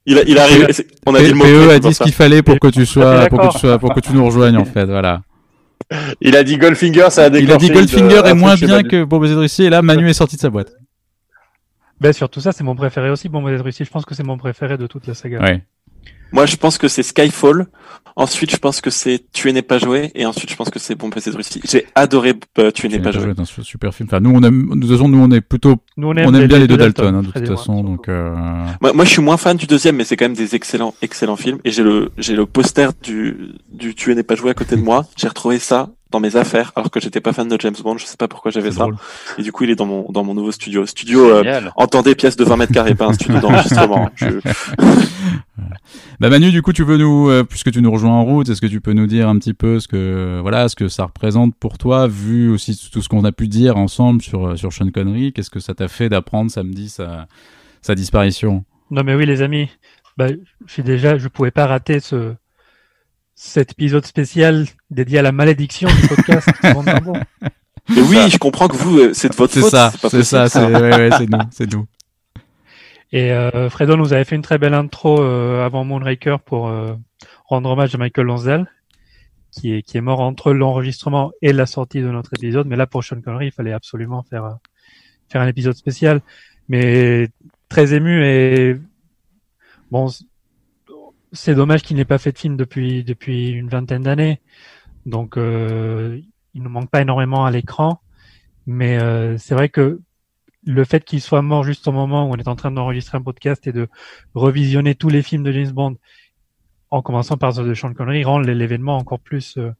[0.06, 0.68] il a, il arrive.
[1.06, 1.44] On a dit le mot.
[1.44, 3.94] PE a dit ce qu'il fallait pour que tu sois, pour que tu sois, pour
[3.94, 5.22] que tu nous rejoignes en fait, voilà.
[6.20, 7.66] Il a dit Goldfinger, ça a Il a déclenché.
[7.66, 10.40] dit Goldfinger est moins bien que Baiser de Russie et là Manu est sorti de
[10.40, 10.72] sa boîte.
[12.00, 13.28] Ben, surtout ça, c'est mon préféré aussi.
[13.28, 15.40] Bon, Modèle Russie, je pense que c'est mon préféré de toute la saga.
[15.42, 15.62] Ouais.
[16.32, 17.66] Moi, je pense que c'est Skyfall.
[18.16, 20.10] Ensuite, je pense que c'est Tu n'es pas joué.
[20.14, 21.60] Et ensuite, je pense que c'est Bon PC de Russie.
[21.64, 23.22] J'ai adoré euh, Tu n'es pas pas joué.
[23.22, 24.08] joué dans ce super film.
[24.10, 26.58] Enfin, nous on aime, de toute façon, nous on est plutôt, Nous, on aime bien
[26.58, 28.08] les deux Dalton, hein, de toute et moi, façon, donc.
[28.08, 28.34] Euh...
[28.80, 31.36] Moi, moi, je suis moins fan du deuxième, mais c'est quand même des excellents, excellents
[31.36, 31.58] films.
[31.64, 34.82] Et j'ai le, j'ai le poster du, du Tu n'es pas joué à côté de
[34.82, 35.06] moi.
[35.16, 37.96] J'ai retrouvé ça dans mes affaires, alors que j'étais pas fan de James Bond.
[37.98, 38.80] Je sais pas pourquoi j'avais ça.
[38.80, 38.96] drôle.
[39.38, 40.84] Et du coup, il est dans mon, dans mon nouveau studio.
[40.86, 41.42] Studio, euh,
[41.76, 44.10] entendez pièce de 20 mètres carrés, pas un studio d'enregistrement.
[44.16, 44.26] Je-
[46.20, 48.60] Bah Manu, du coup, tu veux nous, euh, puisque tu nous rejoins en route, est-ce
[48.60, 51.54] que tu peux nous dire un petit peu ce que, voilà, ce que ça représente
[51.54, 54.90] pour toi, vu aussi tout ce qu'on a pu dire ensemble sur euh, sur Sean
[54.90, 57.26] Connery, qu'est-ce que ça t'a fait d'apprendre samedi sa
[57.80, 58.64] sa disparition?
[58.90, 59.68] Non, mais oui, les amis.
[60.18, 60.26] Bah,
[60.66, 62.34] je suis déjà, je pouvais pas rater ce,
[63.42, 66.46] cet épisode spécial dédié à la malédiction du podcast.
[66.62, 70.62] Et oui, je comprends que vous, euh, c'est de votre C'est ça, c'est ça, c'est
[70.62, 71.86] ouais, ouais, c'est nous, c'est nous.
[73.12, 76.94] Et euh, Fredo nous avait fait une très belle intro euh, avant Moonraker pour euh,
[77.46, 78.70] rendre hommage à Michael Lanzel,
[79.50, 82.66] qui est qui est mort entre l'enregistrement et la sortie de notre épisode.
[82.66, 84.54] Mais là, pour Sean Connery, il fallait absolument faire euh,
[85.30, 86.20] faire un épisode spécial.
[86.68, 87.28] Mais
[87.70, 88.76] très ému et
[89.90, 90.08] bon,
[91.32, 94.40] c'est dommage qu'il n'ait pas fait de film depuis depuis une vingtaine d'années.
[95.06, 96.20] Donc, euh,
[96.54, 98.00] il ne manque pas énormément à l'écran.
[98.66, 100.00] Mais euh, c'est vrai que
[100.64, 103.22] le fait qu'il soit mort juste au moment où on est en train d'enregistrer un
[103.22, 103.88] podcast et de
[104.34, 105.96] revisionner tous les films de James Bond,
[106.90, 109.72] en commençant par ceux de Sean Connery, rend l'événement encore plus, euh,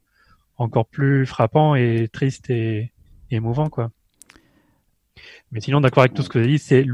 [0.57, 2.93] encore plus frappant et triste et,
[3.31, 3.91] et émouvant, quoi.
[5.53, 6.87] Mais sinon, d'accord avec tout ce que vous avez dit, c'est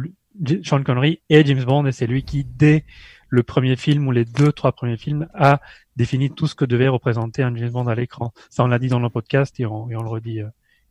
[0.65, 2.85] Sean Connery et James Bond, et c'est lui qui, dès
[3.29, 5.61] le premier film ou les deux, trois premiers films, a
[5.97, 8.33] défini tout ce que devait représenter un James Bond à l'écran.
[8.51, 10.47] Ça, on l'a dit dans le podcast et on, et on le redit, euh,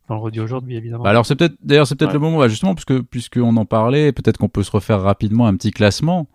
[0.08, 1.04] on le redit aujourd'hui, évidemment.
[1.04, 2.14] Bah alors c'est peut-être, d'ailleurs c'est peut-être Ouais.
[2.14, 5.56] le moment, bah, justement, puisque puisqu'on en parlait, peut-être qu'on peut se refaire rapidement un
[5.56, 6.28] petit classement,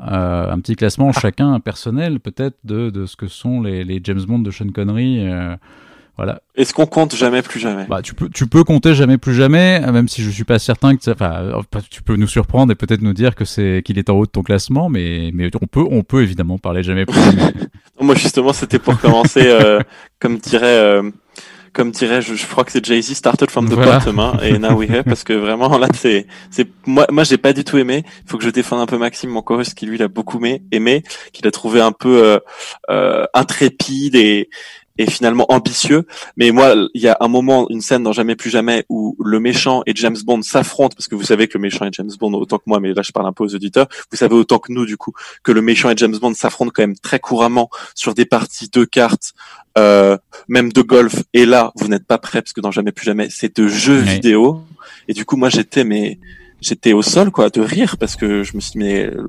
[0.00, 4.22] euh, un petit classement chacun personnel peut-être de, de ce que sont les, les James
[4.22, 5.26] Bond de Sean Connery.
[5.28, 5.56] euh,
[6.20, 6.42] voilà.
[6.54, 7.86] Est-ce qu'on compte jamais plus jamais?
[7.88, 10.94] Bah, tu peux, tu peux compter jamais plus jamais, même si je suis pas certain
[10.94, 13.98] que ça, enfin, euh, tu peux nous surprendre et peut-être nous dire que c'est, qu'il
[13.98, 17.06] est en haut de ton classement, mais, mais on peut, on peut évidemment parler jamais
[17.06, 17.54] plus jamais.
[18.02, 19.80] Moi, justement, c'était pour commencer, euh,
[20.18, 21.10] comme dirait, euh,
[21.72, 23.98] comme dirait, je, je crois que c'est Jay-Z, started from the Voilà.
[23.98, 27.38] bottom, hein, et now we here, parce que vraiment, là, c'est, c'est, moi, moi, j'ai
[27.38, 28.04] pas du tout aimé.
[28.24, 30.62] Il faut que je défende un peu Maxime, mon chorus, qui lui, l'a beaucoup aimé,
[30.72, 31.02] aimé,
[31.32, 32.38] qu'il a trouvé un peu, euh,
[32.90, 34.48] euh, intrépide et,
[35.00, 36.06] et finalement ambitieux.
[36.36, 39.40] Mais moi, il y a un moment, une scène dans Jamais plus jamais où le
[39.40, 42.34] méchant et James Bond s'affrontent, parce que vous savez que le méchant et James Bond,
[42.34, 44.70] autant que moi, mais là je parle un peu aux auditeurs, vous savez autant que
[44.72, 48.12] nous du coup, que le méchant et James Bond s'affrontent quand même très couramment sur
[48.12, 49.32] des parties de cartes,
[49.78, 51.22] euh, même de golf.
[51.32, 53.98] Et là, vous n'êtes pas prêts, parce que dans Jamais plus jamais, c'est de jeux
[53.98, 54.62] vidéo.
[55.08, 56.18] Et du coup, moi j'étais mais
[56.60, 59.26] j'étais au sol quoi de rire parce que je me suis dit mais euh,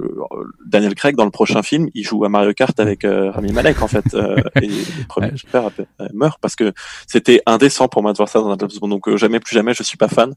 [0.65, 3.81] Daniel Craig dans le prochain film il joue à Mario Kart avec euh, Rami Malek
[3.81, 5.69] en fait euh, et le premier père
[6.13, 6.73] meurt parce que
[7.07, 9.83] c'était indécent pour moi de voir ça dans un Bond donc jamais plus jamais je
[9.83, 10.33] suis pas fan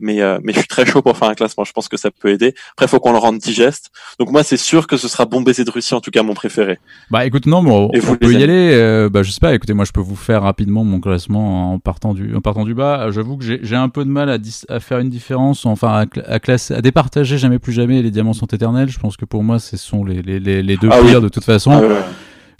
[0.00, 1.64] mais mais je suis très chaud pour faire un classement.
[1.64, 2.54] Je pense que ça peut aider.
[2.72, 3.90] Après faut qu'on le rende digeste.
[4.18, 6.34] Donc moi c'est sûr que ce sera Bon baiser de Russie en tout cas mon
[6.34, 6.78] préféré.
[7.10, 9.92] Bah écoute non bon, on peut y aller bah je sais pas écoutez moi je
[9.92, 13.10] peux vous faire rapidement mon classement en partant du en partant du bas.
[13.10, 16.31] J'avoue que j'ai un peu de mal à, à faire une différence enfin à à,
[16.40, 18.88] classer, à départager jamais plus jamais les diamants sont éternels.
[18.88, 21.44] Je pense que pour moi, ce sont les, les, les, deux ah pires de toute
[21.44, 21.72] façon.
[21.72, 22.04] Ah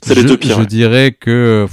[0.04, 0.60] c'est les deux pires.
[0.60, 1.66] Je dirais que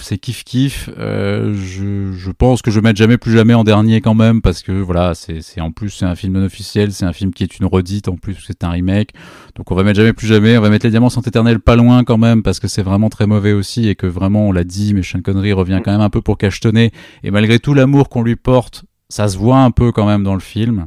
[0.00, 0.88] c'est kiff kiff.
[0.98, 4.62] Euh, je, je pense que je vais jamais plus jamais en dernier quand même parce
[4.62, 7.58] que voilà, c'est en plus c'est un film non officiel, c'est un film qui est
[7.58, 9.10] une redite en plus c'est un remake.
[9.56, 10.56] Donc on va mettre jamais plus jamais.
[10.56, 13.08] On va mettre les diamants sont éternels pas loin quand même parce que c'est vraiment
[13.08, 16.00] très mauvais aussi et que vraiment on l'a dit, mais Sean Connery revient quand même
[16.00, 16.92] un peu pour cachetonner
[17.24, 20.34] et malgré tout l'amour qu'on lui porte, ça se voit un peu quand même dans
[20.34, 20.86] le film.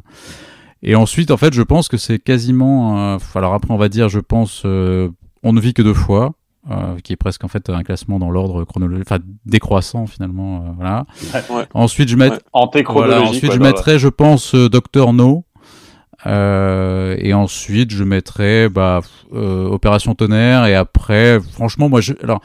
[0.88, 3.16] Et ensuite, en fait, je pense que c'est quasiment.
[3.16, 5.10] Euh, alors après, on va dire, je pense, euh,
[5.44, 6.34] on ne vit que deux fois.
[6.72, 11.06] Euh, qui est presque en fait un classement dans l'ordre chronologique, enfin décroissant finalement, voilà.
[11.76, 12.32] Ensuite je mets,
[12.90, 15.46] voilà, ensuite je mettrais, je pense, Docteur No,
[16.26, 22.42] et ensuite je mettrais bah, Opération Tonnerre, et après, franchement, moi, je, alors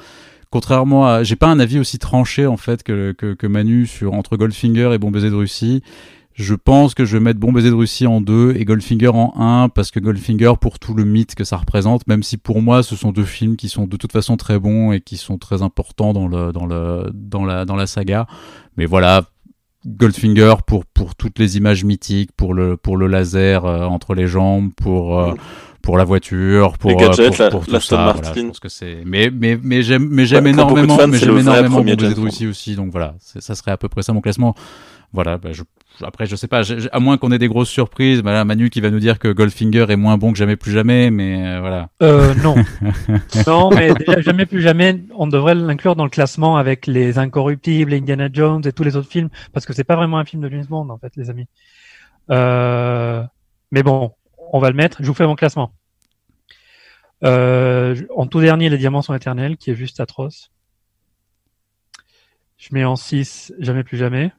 [0.51, 4.13] contrairement à, j'ai pas un avis aussi tranché en fait que, que, que Manu sur
[4.13, 5.83] entre Goldfinger et Bon baiser de Russie.
[6.41, 9.35] Je pense que je vais mettre Bon baiser de Russie en 2 et Goldfinger en
[9.37, 12.83] 1 parce que Goldfinger pour tout le mythe que ça représente, même si pour moi
[12.83, 15.61] ce sont deux films qui sont de toute façon très bons et qui sont très
[15.61, 18.27] importants dans le dans le dans la dans la saga.
[18.79, 19.25] Mais voilà,
[19.87, 24.27] Goldfinger pour pour toutes les images mythiques, pour le pour le laser euh, entre les
[24.27, 25.35] jambes, pour euh,
[25.83, 28.15] pour la voiture, pour, gadgets, pour, pour, tout ça.
[28.15, 29.03] Voilà, je pense que c'est.
[29.05, 32.77] Mais mais mais j'aime mais j'aime énormément, mais j'aime énormément Bon baiser de Russie aussi.
[32.77, 34.55] Donc voilà, ça serait à peu près ça mon classement.
[35.13, 35.63] Voilà, bah, je
[36.03, 38.23] après, je sais pas, à moins qu'on ait des grosses surprises.
[38.23, 41.11] Bah Manu qui va nous dire que Goldfinger est moins bon que jamais plus jamais,
[41.11, 41.89] mais euh, voilà.
[42.03, 42.55] Euh, non.
[43.47, 47.93] non, mais déjà, jamais plus jamais, on devrait l'inclure dans le classement avec les Incorruptibles,
[47.93, 50.49] Indiana Jones et tous les autres films, parce que c'est pas vraiment un film de
[50.49, 51.47] James Bond, en fait, les amis.
[52.31, 53.23] Euh,
[53.71, 54.13] mais bon,
[54.53, 55.03] on va le mettre.
[55.03, 55.73] Je vous fais mon classement.
[57.25, 60.51] Euh, en tout dernier, les diamants sont éternels, qui est juste atroce.
[62.57, 64.33] Je mets en 6, jamais plus jamais.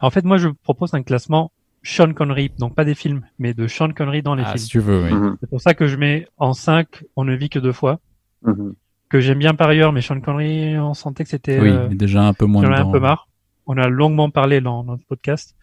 [0.00, 1.52] En fait, moi, je propose un classement
[1.84, 4.58] Sean Connery, donc pas des films, mais de Sean Connery dans les ah, films.
[4.58, 5.12] Si tu veux, oui.
[5.12, 5.36] Mhm.
[5.40, 8.00] C'est pour ça que je mets en 5, on ne vit que deux fois.
[8.42, 8.74] Mhm.
[9.10, 11.60] Que j'aime bien par ailleurs, mais Sean Connery, on sentait que c'était.
[11.60, 12.64] Oui, euh, déjà un peu moins.
[12.64, 13.28] J'en ai un peu marre.
[13.66, 15.54] On a longuement parlé dans notre podcast.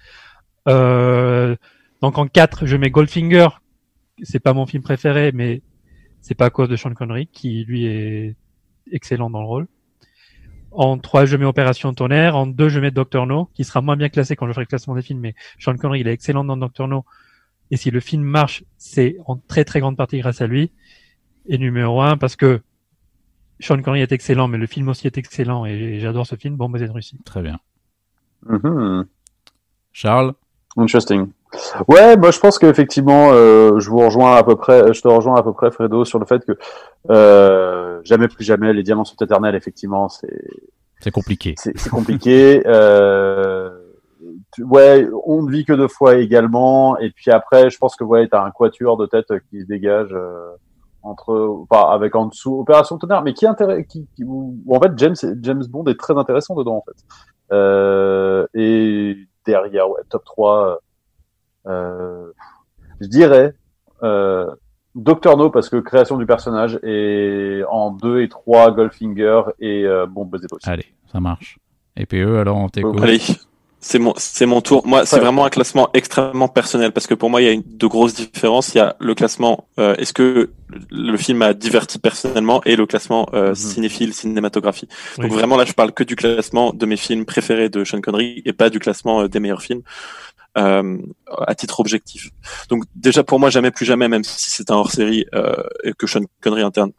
[0.67, 1.55] Euh,
[2.01, 3.49] donc en 4, je mets Goldfinger.
[4.21, 5.63] C'est pas mon film préféré, mais
[6.21, 8.35] c'est pas à cause de Sean Connery, qui lui est
[8.91, 9.67] excellent dans le rôle.
[10.71, 12.35] En 3, je mets Opération Tonnerre.
[12.35, 14.67] En 2, je mets Doctor No, qui sera moins bien classé quand je ferai le
[14.67, 17.05] classement des films, mais Sean Connery, il est excellent dans Doctor No.
[17.71, 20.71] Et si le film marche, c'est en très très grande partie grâce à lui.
[21.47, 22.61] Et numéro 1, parce que
[23.59, 26.69] Sean Connery est excellent, mais le film aussi est excellent, et j'adore ce film, Bon
[26.69, 27.17] de Russie.
[27.25, 27.59] Très bien.
[28.47, 29.05] Mm-hmm.
[29.91, 30.33] Charles?
[30.77, 31.27] Interesting.
[31.87, 35.35] Ouais, moi je pense qu'effectivement, euh, je vous rejoins à peu près, je te rejoins
[35.35, 36.57] à peu près, Fredo, sur le fait que
[37.09, 39.55] euh, jamais plus jamais, les diamants sont éternels.
[39.55, 40.41] Effectivement, c'est
[41.01, 41.55] c'est compliqué.
[41.57, 42.61] C'est compliqué.
[42.65, 43.69] euh,
[44.59, 46.97] ouais, on ne vit que deux fois également.
[46.99, 50.13] Et puis après, je pense que ouais, t'as un quatuor de tête qui se dégage
[50.13, 50.51] euh,
[51.03, 54.91] entre, pas avec en dessous Opération Tonnerre, mais qui intéresse, qui, qui où, en fait
[54.97, 57.03] James James Bond est très intéressant dedans en fait.
[57.51, 60.75] Euh, et derrière, ouais, top 3 euh,
[61.65, 63.53] je dirais
[64.03, 64.45] euh,
[64.95, 70.05] Doctor No parce que création du personnage et en 2 et 3 Goldfinger et euh,
[70.05, 70.69] bon aussi.
[70.69, 71.59] Allez, ça marche.
[71.95, 73.01] Et PE alors on t'écoute.
[73.01, 73.19] Allez,
[73.79, 74.85] c'est mon c'est mon tour.
[74.85, 77.63] Moi, c'est vraiment un classement extrêmement personnel parce que pour moi il y a une,
[77.65, 78.75] de grosses différences.
[78.75, 80.51] Il y a le classement euh, est-ce que
[80.89, 83.55] le film a diverti personnellement et le classement euh, mhm.
[83.55, 84.87] cinéphile cinématographie.
[85.17, 88.41] Donc vraiment là je parle que du classement de mes films préférés de Sean Connery
[88.45, 89.81] et pas du classement euh, des meilleurs films
[90.57, 90.97] euh,
[91.47, 92.29] à titre objectif.
[92.69, 95.93] Donc déjà pour moi jamais plus jamais, même si c'est un hors série euh, et
[95.93, 96.91] que Sean Connery interne,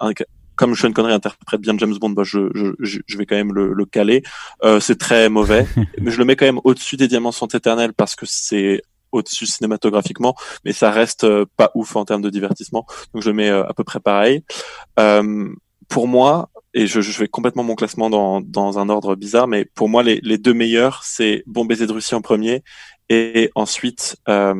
[0.57, 3.73] comme Sean Connery interprète bien James Bond, bah je, je, je vais quand même le,
[3.73, 4.23] le caler.
[4.65, 5.67] Euh, c'est très mauvais,
[6.01, 9.47] mais je le mets quand même au-dessus des Diamants sont éternels parce que c'est au-dessus
[9.47, 10.35] cinématographiquement,
[10.65, 12.87] mais ça reste euh, pas ouf en termes de divertissement.
[13.12, 14.43] Donc je le mets euh, à peu près pareil.
[14.99, 15.49] Euh,
[15.88, 19.64] pour moi, et je, je fais complètement mon classement dans, dans un ordre bizarre, mais
[19.64, 22.62] pour moi les, les deux meilleurs, c'est Bon baiser de Russie en premier
[23.08, 24.54] et ensuite euh,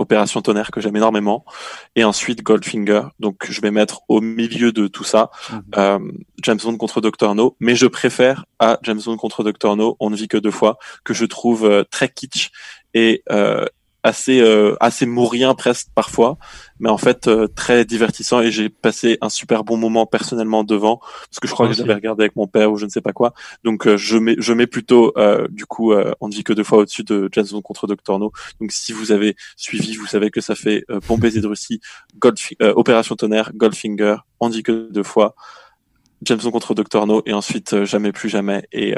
[0.00, 1.44] Opération Tonnerre que j'aime énormément,
[1.94, 3.02] et ensuite Goldfinger.
[3.18, 5.62] Donc je vais mettre au milieu de tout ça mhm.
[5.76, 5.98] euh,
[6.42, 10.08] James Bond contre Dr No, mais je préfère à James Bond contre Dr No, on
[10.08, 12.50] ne vit que deux fois, que je trouve euh, très kitsch
[12.94, 13.22] et
[14.02, 16.38] assez euh, assez mourien presque parfois,
[16.78, 20.98] mais en fait euh, très divertissant et j'ai passé un super bon moment personnellement devant
[20.98, 23.12] parce que je crois que j'avais regardé avec mon père ou je ne sais pas
[23.12, 23.34] quoi.
[23.64, 25.12] Donc euh, je mets je mets plutôt
[25.50, 28.32] du coup on ne vit que deux fois au-dessus de James Bond contre Dr No.
[28.60, 31.80] Donc si vous avez suivi, vous savez que ça fait Bon baiser de Russie,
[32.60, 35.34] Opération Tonnerre, Goldfinger, on ne vit que deux fois.
[36.22, 38.94] James Bond contre Dr No et ensuite jamais plus jamais et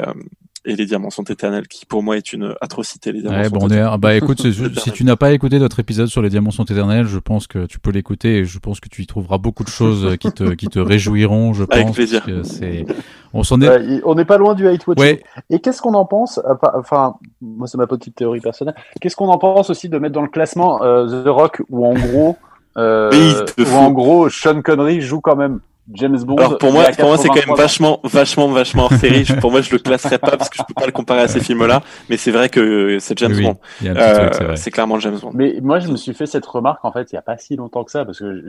[0.65, 3.11] et les diamants sont éternels, qui pour moi est une atrocité.
[3.11, 3.97] Les diamants ouais, bon, on est...
[3.97, 4.41] bah écoute,
[4.77, 7.65] si tu n'as pas écouté notre épisode sur les diamants sont éternels, je pense que
[7.65, 10.53] tu peux l'écouter et je pense que tu y trouveras beaucoup de choses qui te
[10.53, 11.53] qui te réjouiront.
[11.53, 11.77] Je pense.
[11.77, 12.25] Avec plaisir.
[12.43, 12.85] c'est
[13.33, 14.01] on s'en est.
[14.05, 15.17] on n'est pas loin du hate watching.
[15.49, 16.39] Et qu'est-ce qu'on en pense
[16.75, 18.75] Enfin, moi c'est ma petite théorie personnelle.
[19.01, 21.93] Qu'est-ce qu'on en pense aussi de mettre dans le classement euh, The Rock où en
[21.93, 22.37] gros,
[22.77, 25.59] euh, où en gros Sean Connery joue quand même?
[25.91, 26.35] James Bond.
[26.37, 29.25] Alors pour moi, pour moi c'est quand même vachement, vachement, vachement hors série.
[29.41, 31.41] pour moi, je le classerais pas parce que je peux pas le comparer à ces
[31.41, 31.81] films-là.
[32.09, 33.57] Mais c'est vrai que c'est James Bond.
[33.83, 35.31] Euh, c'est clairement James Bond.
[35.33, 37.55] Mais moi, je me suis fait cette remarque en fait il y a pas si
[37.55, 38.45] longtemps que ça parce que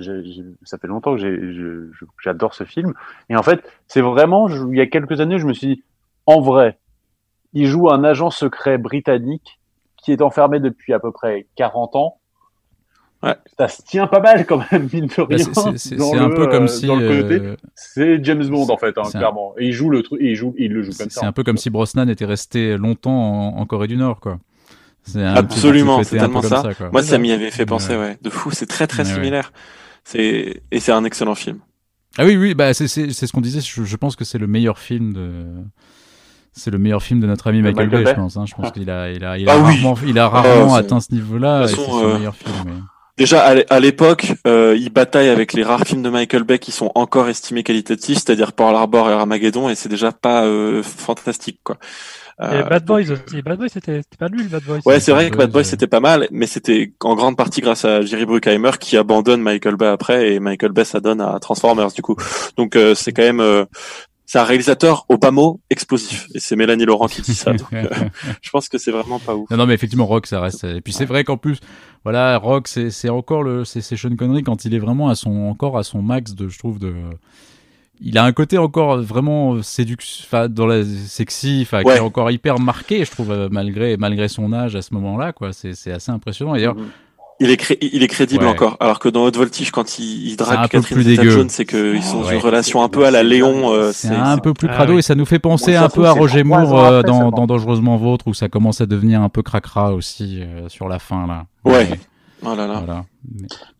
[0.64, 1.90] ça fait longtemps que
[2.22, 2.94] j'adore ce film.
[3.28, 5.82] Et en fait, c'est vraiment il y a quelques années, je me suis dit
[6.26, 6.78] en vrai,
[7.52, 9.60] il joue un agent secret britannique
[9.96, 12.18] qui est enfermé depuis à peu près 40 ans
[13.24, 13.36] Ouais.
[13.58, 15.76] Ça se tient pas mal quand même, mine de bah, rien.
[15.76, 16.90] c'est un peu comme euh, si.
[16.90, 19.54] Euh, c'est James Bond en fait, hein, clairement.
[19.58, 21.20] Et il joue le truc, il joue, il le joue comme ça.
[21.20, 24.38] C'est un peu comme si Brosnan était resté longtemps en, Corée du Nord, quoi.
[25.16, 26.62] Absolument, c'est tellement ça.
[26.92, 28.18] Moi, ça m'y avait fait penser, ouais.
[28.20, 29.52] De fou, c'est très très similaire.
[30.04, 31.60] C'est et c'est un excellent film.
[32.18, 33.60] Ah oui, oui, bah c'est ce qu'on disait.
[33.60, 35.46] Je, pense que c'est le meilleur film de.
[36.52, 38.36] C'est le meilleur film de notre ami Michael, Bay, je pense.
[38.36, 38.44] Hein.
[38.46, 41.00] Je pense qu'il a, il a, il a, ah rarement, il a rarement oh, atteint
[41.00, 41.66] ce niveau-là.
[41.66, 42.54] C'est son euh, meilleur film.
[42.66, 42.72] Mais...
[43.16, 46.90] Déjà à l'époque, euh, il bataille avec les rares films de Michael Bay qui sont
[46.96, 51.78] encore estimés qualitatifs, c'est-à-dire Pearl Harbor et Armageddon, et c'est déjà pas euh, fantastique quoi.
[52.40, 53.40] Euh, et Bad Boys aussi.
[53.42, 54.80] Bad Boys c'était pas lui, Bad Boys.
[54.84, 57.84] Ouais, c'est vrai que Bad Boys c'était pas mal, mais c'était en grande partie grâce
[57.84, 62.02] à Jerry Bruckheimer qui abandonne Michael Bay après et Michael Bay s'adonne à Transformers du
[62.02, 62.16] coup.
[62.56, 63.66] Donc euh, c'est quand même
[64.34, 66.26] c'est un réalisateur au bas mot explosif.
[66.34, 67.52] Et c'est Mélanie Laurent qui dit ça.
[67.52, 67.88] Donc, euh,
[68.42, 69.48] je pense que c'est vraiment pas ouf.
[69.48, 70.64] Non, non, mais effectivement, Rock, ça reste.
[70.64, 71.60] Et puis c'est vrai qu'en plus,
[72.02, 75.78] voilà, Rock, c'est encore le, c'est Sean Connery quand il est vraiment à son, encore
[75.78, 76.94] à son max de, je trouve, de.
[78.00, 82.58] Il a un côté encore vraiment séduction, dans la sexy, enfin, qui est encore hyper
[82.58, 85.52] marqué, je trouve, euh, malgré, malgré son âge à ce moment-là, quoi.
[85.52, 86.54] C'est assez impressionnant.
[86.54, 87.03] D'ailleurs, mm-hmm.
[87.40, 90.68] Il est, il est crédible encore, alors que dans Haute Voltige, quand il, il drague
[90.68, 93.72] Catherine Zeta-Jones, c'est qu'ils sont dans une relation un peu à la Léon.
[93.72, 96.44] Euh, c'est un peu plus crado et ça nous fait penser un peu à Roger
[96.44, 100.42] Moore euh, dans, dans Dangereusement Vôtre, où ça commence à devenir un peu cracra aussi
[100.42, 101.46] euh, sur la fin là.
[101.64, 101.98] Ouais.
[102.46, 102.82] Oh là là.
[102.84, 103.04] Voilà.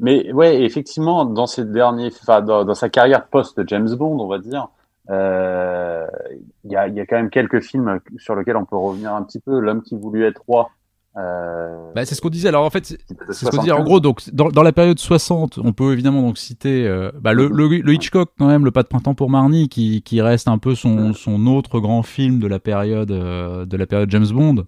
[0.01, 0.33] Mais...
[0.33, 4.39] ouais, effectivement, dans ces derniers, enfin, dans, dans, sa carrière post James Bond, on va
[4.39, 4.67] dire,
[5.09, 9.23] il y, a, y a quand même quelques films sur lesquels on peut revenir un
[9.23, 9.61] petit peu.
[9.61, 10.71] L'homme qui voulut être roi,
[11.17, 11.64] euh...
[11.95, 12.49] Bah, c'est ce qu'on disait.
[12.49, 12.99] Alors en fait, c'est
[13.33, 13.73] ce qu'on disait.
[13.73, 17.33] En gros, donc dans, dans, la période 60, on peut évidemment donc citer euh, bah,
[17.33, 20.49] le, le, le, Hitchcock quand même, le Pas de printemps pour Marnie, qui, qui reste
[20.49, 24.27] un peu son, son autre grand film de la période euh, de la période James
[24.27, 24.65] Bond.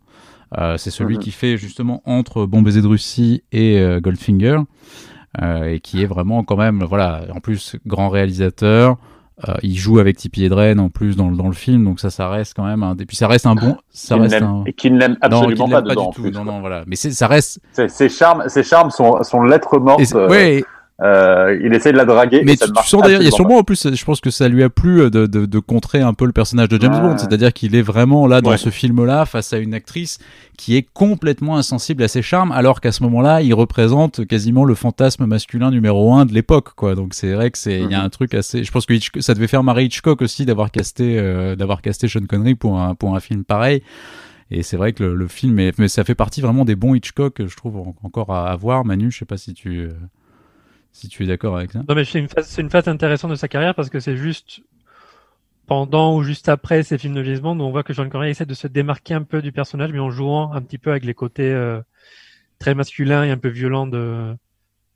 [0.57, 1.23] Euh, c'est celui mhm.
[1.23, 4.61] qui fait justement entre Bon baiser de Russie et Goldfinger,
[5.43, 7.25] et qui est vraiment quand même voilà.
[7.35, 8.99] En plus, grand réalisateur.
[9.47, 12.29] Euh, il joue avec Tippi Hedren en plus dans, dans le film, donc ça, ça
[12.31, 12.97] reste quand même un.
[12.97, 13.77] Et puis ça reste un bon.
[13.91, 14.65] Ça reste un...
[14.65, 16.11] Et qui ne l'aime absolument pas, dedans.
[16.11, 16.31] du tout.
[16.31, 16.85] non, non, voilà.
[16.87, 17.61] Mais ça reste.
[17.73, 20.01] Ses charmes, ses charmes sont, sont lettres mortes.
[20.01, 20.65] Et
[21.03, 22.43] euh, il essaie de la draguer.
[22.43, 24.63] Mais tu, sens d'ailleurs, il y a sûrement en plus, je pense que ça lui
[24.63, 27.53] a plu euh, de, de, de contrer un peu le personnage de James Bond, c'est-à-dire
[27.53, 30.19] qu'il est vraiment là dans ce film-là face à une actrice
[30.57, 34.75] qui est complètement insensible à ses charmes, alors qu'à ce moment-là, il représente quasiment le
[34.75, 36.95] fantasme masculin numéro un de l'époque, quoi.
[36.95, 38.07] Donc c'est vrai que c'est, il y a mhm.
[38.07, 38.65] un truc assez.
[38.65, 42.25] Je pense que ça devait faire marrer Hitchcock aussi d'avoir casté, euh, d'avoir casté Sean
[42.27, 43.83] Connery pour un pour un film pareil.
[44.51, 46.95] Et c'est vrai que le, le film, est, mais ça fait partie vraiment des bons
[46.95, 48.87] Hitchcock, je trouve encore à, à voir.
[48.87, 49.91] Manu, je sais pas si tu
[50.97, 51.81] si tu es d'accord avec ça.
[51.87, 54.17] Non, mais c'est une phase, c'est une phase intéressante de sa carrière parce que c'est
[54.17, 54.63] juste
[55.67, 58.31] pendant ou juste après ces films de James Bond où on voit que Sean Connery
[58.31, 61.05] essaie de se démarquer un peu du personnage, mais en jouant un petit peu avec
[61.05, 61.81] les côtés euh,
[62.59, 64.35] très masculins et un peu violents de,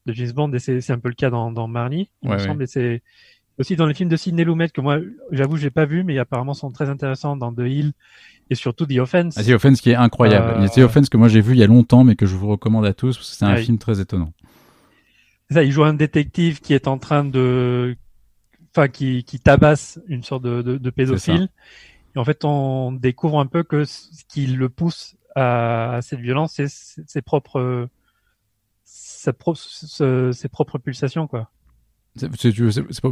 [0.07, 0.53] de James Bond.
[0.55, 2.63] Et c'est, c'est un peu le cas dans, dans Marnie, il me semble.
[2.63, 3.03] Et c'est
[3.59, 4.99] aussi dans les films de Sidney Lumet que moi,
[5.33, 7.93] j'avoue, j'ai pas vu, mais apparemment sont très intéressants dans The Hill
[8.49, 9.37] et surtout The Offense.
[9.37, 10.63] Ah, The Offense qui est incroyable.
[10.63, 10.69] Euh...
[10.69, 12.87] The Offense que moi j'ai vu il y a longtemps, mais que je vous recommande
[12.87, 14.33] à tous parce que c'est un film très étonnant
[15.55, 17.97] ça, il joue un détective qui est en train de,
[18.73, 21.49] enfin, qui, qui tabasse une sorte de, de, de pédophile.
[22.17, 26.21] Et en fait, on découvre un peu que ce qui le pousse à, à cette
[26.21, 27.89] violence, c'est ses propres,
[28.85, 31.51] sa pro ses propres pulsations, quoi.
[32.16, 32.29] C'est,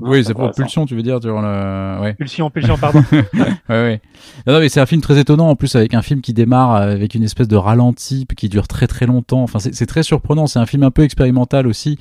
[0.03, 2.15] oui, c'est pas pulsion, tu veux dire, sur le, ouais.
[2.15, 3.03] Pulsion, pulsion, pardon.
[3.13, 4.01] ouais, ouais.
[4.47, 6.73] Non, non, mais c'est un film très étonnant en plus avec un film qui démarre
[6.75, 9.43] avec une espèce de ralenti qui dure très très longtemps.
[9.43, 10.47] Enfin, c'est très surprenant.
[10.49, 11.97] C'est un film un peu expérimental aussi.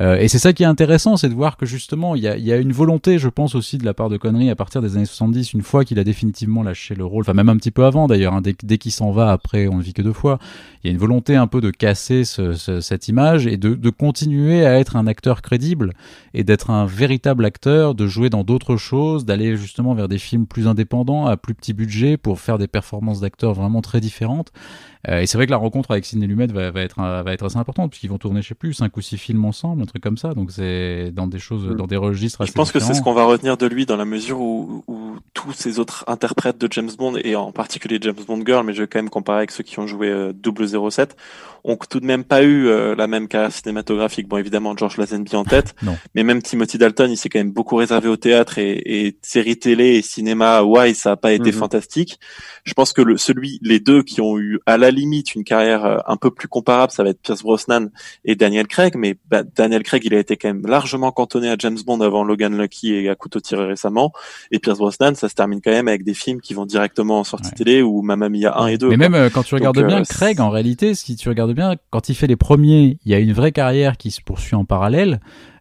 [0.00, 2.36] Euh, et c'est ça qui est intéressant, c'est de voir que justement il y a,
[2.36, 4.82] il y a une volonté, je pense aussi de la part de Connery à partir
[4.82, 7.70] des années 70, une fois qu'il a définitivement lâché le rôle, enfin même un petit
[7.70, 10.12] peu avant d'ailleurs, hein, dès, dès qu'il s'en va après, on ne vit que deux
[10.12, 10.40] fois.
[10.82, 13.74] Il y a une volonté un peu de casser ce, ce- cette image et de,
[13.76, 15.92] de continuer à être un acteur crédible
[16.34, 20.46] et d'être un véritable acteur, de jouer dans d'autres choses, d'aller justement vers des films
[20.46, 24.52] plus indépendants, à plus petit budget, pour faire des performances d'acteurs vraiment très différentes.
[25.08, 27.32] Euh, et c'est vrai que la rencontre avec Sidney Lumet va, va être, euh, va
[27.32, 29.86] être assez importante, puisqu'ils vont tourner, je sais plus, cinq ou six films ensemble, un
[29.86, 30.34] truc comme ça.
[30.34, 31.74] Donc c'est dans des choses, Mm.
[31.76, 33.96] dans des registres assez Je pense que c'est ce qu'on va retenir de lui dans
[33.96, 38.14] la mesure où, où tous ces autres interprètes de James Bond, et en particulier James
[38.26, 40.32] Bond Girl, mais je vais quand même comparer avec ceux qui ont joué euh,
[40.90, 41.16] 007,
[41.66, 44.28] ont tout de même pas eu euh, la même carrière cinématographique.
[44.28, 45.74] Bon, évidemment, George Lazenby en tête,
[46.14, 49.58] mais même Timothy Dalton, il s'est quand même beaucoup réservé au théâtre et, et séries
[49.58, 50.62] télé et cinéma.
[50.62, 51.58] Ouais, ça a pas été Mhm.
[51.58, 52.18] fantastique.
[52.64, 55.84] Je pense que le, celui, les deux qui ont eu à la limite une carrière
[55.84, 57.88] euh, un peu plus comparable, ça va être Pierce Brosnan
[58.24, 58.94] et Daniel Craig.
[58.96, 62.24] Mais bah, Daniel Craig, il a été quand même largement cantonné à James Bond avant
[62.24, 64.12] Logan Lucky et à couteau tiré récemment.
[64.50, 67.24] Et Pierce Brosnan, ça se termine quand même avec des films qui vont directement en
[67.24, 67.56] sortie Ouais.
[67.56, 68.88] télé ou Mamma Mia 1 et 2.
[68.88, 69.08] Mais quoi.
[69.08, 71.74] même euh, quand tu regardes Donc, bien euh, Craig, en réalité, si tu regardes bien,
[71.90, 74.64] quand il fait les premiers, il y a une vraie carrière qui se poursuit en
[74.64, 75.20] parallèle.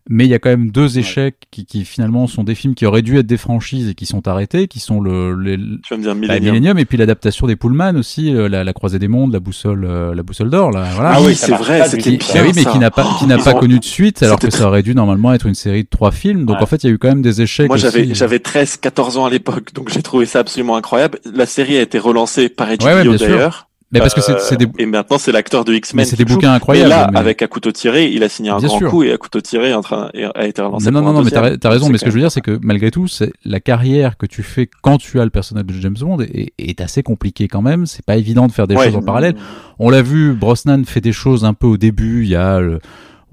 [0.10, 2.86] Mais il y a quand même deux échecs qui, qui finalement sont des films qui
[2.86, 5.98] auraient dû être des franchises et qui sont arrêtés, qui sont le, les- tu vas
[5.98, 6.54] me dire bah, Millennium.
[6.56, 9.86] Millennium et puis l'adaptation des Pullman aussi, euh, la, la croisée des mondes, la boussole,
[9.86, 10.90] euh, la boussole d'or, là.
[10.94, 11.12] Voilà.
[11.16, 12.72] Ah oui, c'est vrai, c'était bien oui, mais ça.
[12.72, 14.84] qui n'a pas, qui n'a Ils pas ont- connu de suite, alors que ça aurait
[14.84, 16.46] dû normalement être une série de trois films.
[16.46, 16.64] Donc Ouais.
[16.64, 17.68] en fait, il y a eu quand même des échecs.
[17.70, 21.20] Moi, j'avais, j'avais 13, 14 ans à l'époque, donc j'ai trouvé ça absolument incroyable.
[21.34, 23.28] La série a été relancée par HBO Ouais, ouais, bien sûr.
[23.30, 23.70] d'ailleurs.
[23.94, 26.04] Mais parce que c'est des, Et maintenant, c'est l'acteur de X-Men.
[26.06, 26.90] c'est des bouquins incroyables.
[26.90, 28.90] là, mais- avec à couteau tiré, il a signé un Bien grand sûr.
[28.90, 30.90] coup et à couteau tiré est en train, a été relancé.
[30.92, 32.92] Non, non, non, mais t'as raison, mais ce que je veux dire, c'est que malgré
[32.92, 36.20] tout, c'est la carrière que tu fais quand tu as le personnage de James Bond
[36.22, 37.86] est, est assez compliquée quand même.
[37.86, 38.86] C'est pas évident de faire des Ouais.
[38.86, 39.36] choses en parallèle.
[39.80, 42.24] On l'a vu, Brosnan fait des choses un peu au début.
[42.24, 42.80] Il y a le,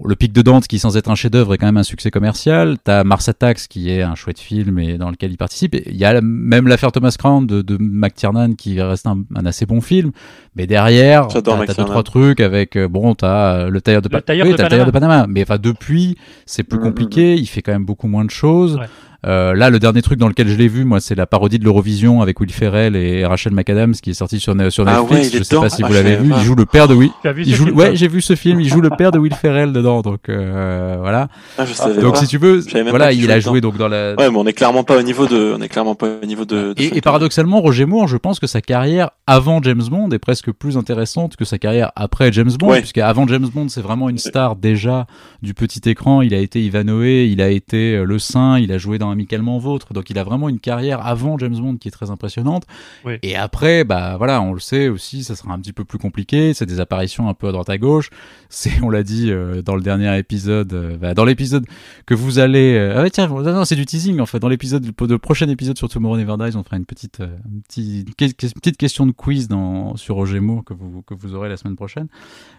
[0.05, 2.77] le Pic de Dante qui, sans être un chef-d'œuvre, est quand même un succès commercial.
[2.83, 5.75] T'as Mars Attacks qui est un chouette film et dans lequel il participe.
[5.87, 9.47] Il y a la- même l'affaire Thomas Crown de, de McTiernan qui reste un, un
[9.47, 10.13] assez bon film.
[10.57, 14.13] Mais derrière, t'as deux trois trucs avec euh, bon, t'as euh, le tailleur de, Le
[14.13, 15.27] Pa- tailleur oui, de t'as le tailleur de Panama.
[15.29, 17.35] Mais enfin depuis, c'est plus Mhm, compliqué.
[17.35, 18.77] Il fait quand même beaucoup moins de choses.
[18.77, 18.87] Ouais.
[19.27, 21.65] Euh, là, le dernier truc dans lequel je l'ai vu, moi, c'est la parodie de
[21.65, 25.11] l'Eurovision avec Will Ferrell et Rachel McAdams qui est sorti sur, sur Ah Netflix.
[25.11, 25.63] ouais, il est je sais dedans.
[25.63, 26.33] pas si Ah, vous l'avez vu.
[26.37, 27.11] Il joue le père de Will.
[27.37, 28.61] Il joue, ouais, j'ai vu ce film.
[28.61, 31.29] Il joue le père de Will Ferrell dedans, donc euh, voilà.
[31.59, 32.21] Ah, je savais Donc pas.
[32.21, 34.15] si tu veux, voilà, il a joué donc dans la.
[34.15, 36.45] Ouais, mais on est clairement pas au niveau de, on est clairement pas au niveau
[36.45, 36.75] de.
[36.79, 40.77] Et, paradoxalement, Roger Moore, je pense que sa carrière avant James Bond est presque plus
[40.77, 42.79] intéressante que sa carrière après James Bond, Ouais.
[42.81, 45.07] puisqu'avant James Bond, c'est vraiment une star déjà
[45.43, 46.23] du petit écran.
[46.23, 49.59] Il a été Ivanhoe, il a été euh, Le Saint, il a joué dans Amicalement
[49.59, 52.65] Vôtre, donc il a vraiment une carrière avant James Bond qui est très impressionnante.
[53.05, 53.15] Oui.
[53.23, 56.55] Et après, bah voilà, on le sait aussi, ça sera un petit peu plus compliqué.
[56.55, 58.11] C'est des apparitions un peu à droite à gauche.
[58.53, 61.65] C'est, on l'a dit euh, dans le dernier épisode, euh, bah, dans l'épisode
[62.05, 62.75] que vous allez.
[62.77, 64.41] euh, ah ouais, tiens, non, non, c'est du teasing en fait.
[64.41, 68.01] Dans l'épisode, le prochain épisode sur Tomorrow Never Dies, on fera une petite, un petit-
[68.01, 71.35] une que- que- petite question de quiz dans, sur Roger Moore que vous, que vous
[71.37, 72.09] aurez la semaine prochaine.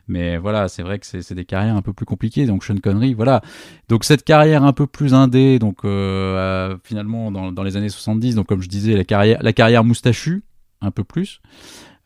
[0.08, 2.46] Mais voilà, c'est vrai que c'est c'est des carrières un peu plus compliquées.
[2.46, 3.42] Donc Sean Connery, voilà.
[3.90, 7.90] Donc cette carrière un peu plus indé, donc euh, euh, finalement dans, dans les années
[7.90, 10.44] 70, donc comme je disais, la carrière, la carrière moustachue,
[10.82, 11.42] un peu plus.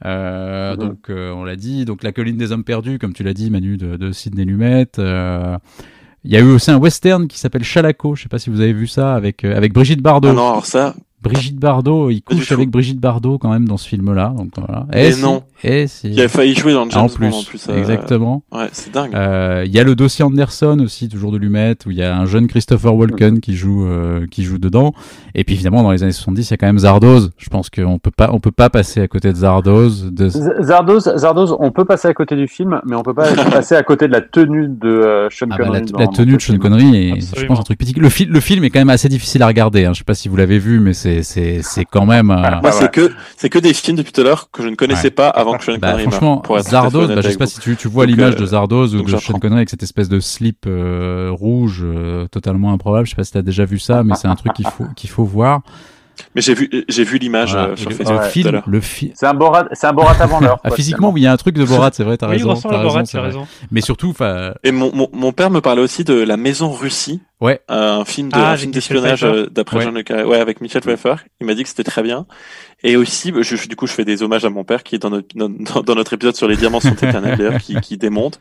[0.06, 0.80] Euh, Mhm.
[0.80, 3.50] Donc euh, on l'a dit, donc la colline des hommes perdus, comme tu l'as dit,
[3.50, 4.88] Manu de, de Sidney Lumet.
[4.98, 8.16] il y a eu aussi un western qui s'appelle Chalaco.
[8.16, 10.30] Je sais pas si vous avez vu ça avec avec Brigitte Bardot.
[10.30, 10.96] Ah non, alors ça,
[11.30, 14.34] Brigitte Bardot, il couche avec Brigitte Bardot quand même dans ce film-là.
[14.38, 14.86] Donc voilà.
[14.94, 15.44] Mais Eh si, non.
[15.64, 16.10] eh si.
[16.10, 17.68] il a failli jouer dans le Ah, James en plus, Bond en plus.
[17.70, 18.44] euh, exactement.
[18.52, 19.14] Ouais, c'est dingue.
[19.16, 22.16] Euh, Il y a le dossier Anderson aussi, toujours de Lumet, où il y a
[22.18, 24.94] un jeune Christopher Walken qui joue euh, qui joue dedans.
[25.34, 27.32] Et puis évidemment, dans les années 70, il y a quand même Zardoz.
[27.38, 30.12] Je pense qu'on peut pas on peut pas passer à côté de Zardoz.
[30.12, 30.30] De...
[30.30, 33.84] Zardoz, Zardoz, on peut passer à côté du film, mais on peut pas passer à
[33.84, 35.86] côté de la tenue de euh, Sean Ah bah, Connery.
[35.98, 36.60] la, tenue de Sean film.
[36.60, 37.98] Connery est, je pense, un truc mythique.
[37.98, 39.86] Le, le film est quand même assez difficile à regarder.
[39.86, 39.92] Hein.
[39.94, 42.30] Je sais pas si vous l'avez vu, mais c'est c'est c'est quand même.
[42.32, 44.76] euh, Moi, c'est que c'est que des films depuis tout à l'heure que je ne
[44.76, 45.12] connaissais Ouais.
[45.12, 47.76] pas avant que Sean Bah, Connery franchement, pour Zardoz, bah, je sais pas si tu,
[47.76, 49.40] tu vois l'image euh, de Zardoz ou de Sean.
[49.40, 53.06] Connery avec cette espèce de slip euh, rouge euh, totalement improbable.
[53.06, 55.10] Je sais pas si t'as déjà vu ça, mais c'est un truc qu'il faut qu'il
[55.10, 55.62] faut voir.
[56.34, 57.68] Mais j'ai vu j'ai vu l'image Voilà.
[57.72, 58.64] euh, sur le, Facebook le film, l'heure.
[58.68, 59.12] le film.
[59.16, 60.60] C'est un Borat, c'est un Borat avant l'heure.
[60.64, 62.54] Ah, physiquement, oui, il y a un truc de Borat, c'est vrai, t'as Oui, raison.
[62.56, 63.30] t'as à Borat, raison, tu c'est as vrai.
[63.32, 63.48] raison.
[63.70, 67.20] Mais surtout, enfin, Et mon, mon, mon père me parlait aussi de la maison Russie
[67.42, 67.60] Ouais.
[67.68, 69.84] Un film de Ah, un film d'espionnage euh, d'après Ouais.
[69.84, 70.24] Jean Le Carré.
[70.24, 71.16] Ouais, avec Michel Pfeiffer.
[71.42, 72.26] Il m'a dit que c'était très bien.
[72.84, 75.00] Et aussi, bah, je, du coup, je fais des hommages à mon père qui est
[75.00, 75.50] dans notre, dans,
[75.82, 78.40] dans notre épisode sur les diamants sont éternels d'ailleurs, qui, qui démonte.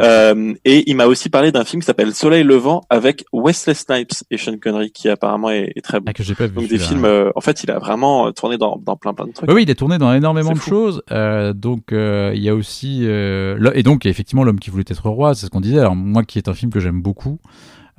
[0.00, 4.12] Euh, et il m'a aussi parlé d'un film qui s'appelle Soleil levant avec Wesley Snipes
[4.30, 6.06] et Sean Connery qui apparemment est, est très bon.
[6.08, 6.54] Ah, que j'ai pas vu.
[6.54, 9.26] Donc des films, euh, en fait, il a vraiment euh, tourné dans, dans plein plein
[9.26, 9.48] de trucs.
[9.48, 10.68] Oui, oui, il est tourné dans énormément de fou.
[10.70, 11.02] choses.
[11.12, 13.00] Euh, donc, euh, il y a aussi.
[13.04, 15.78] euh, le- et donc, effectivement, L'homme qui voulait être roi, c'est ce qu'on disait.
[15.78, 17.38] Alors, moi, qui est un film que j'aime beaucoup.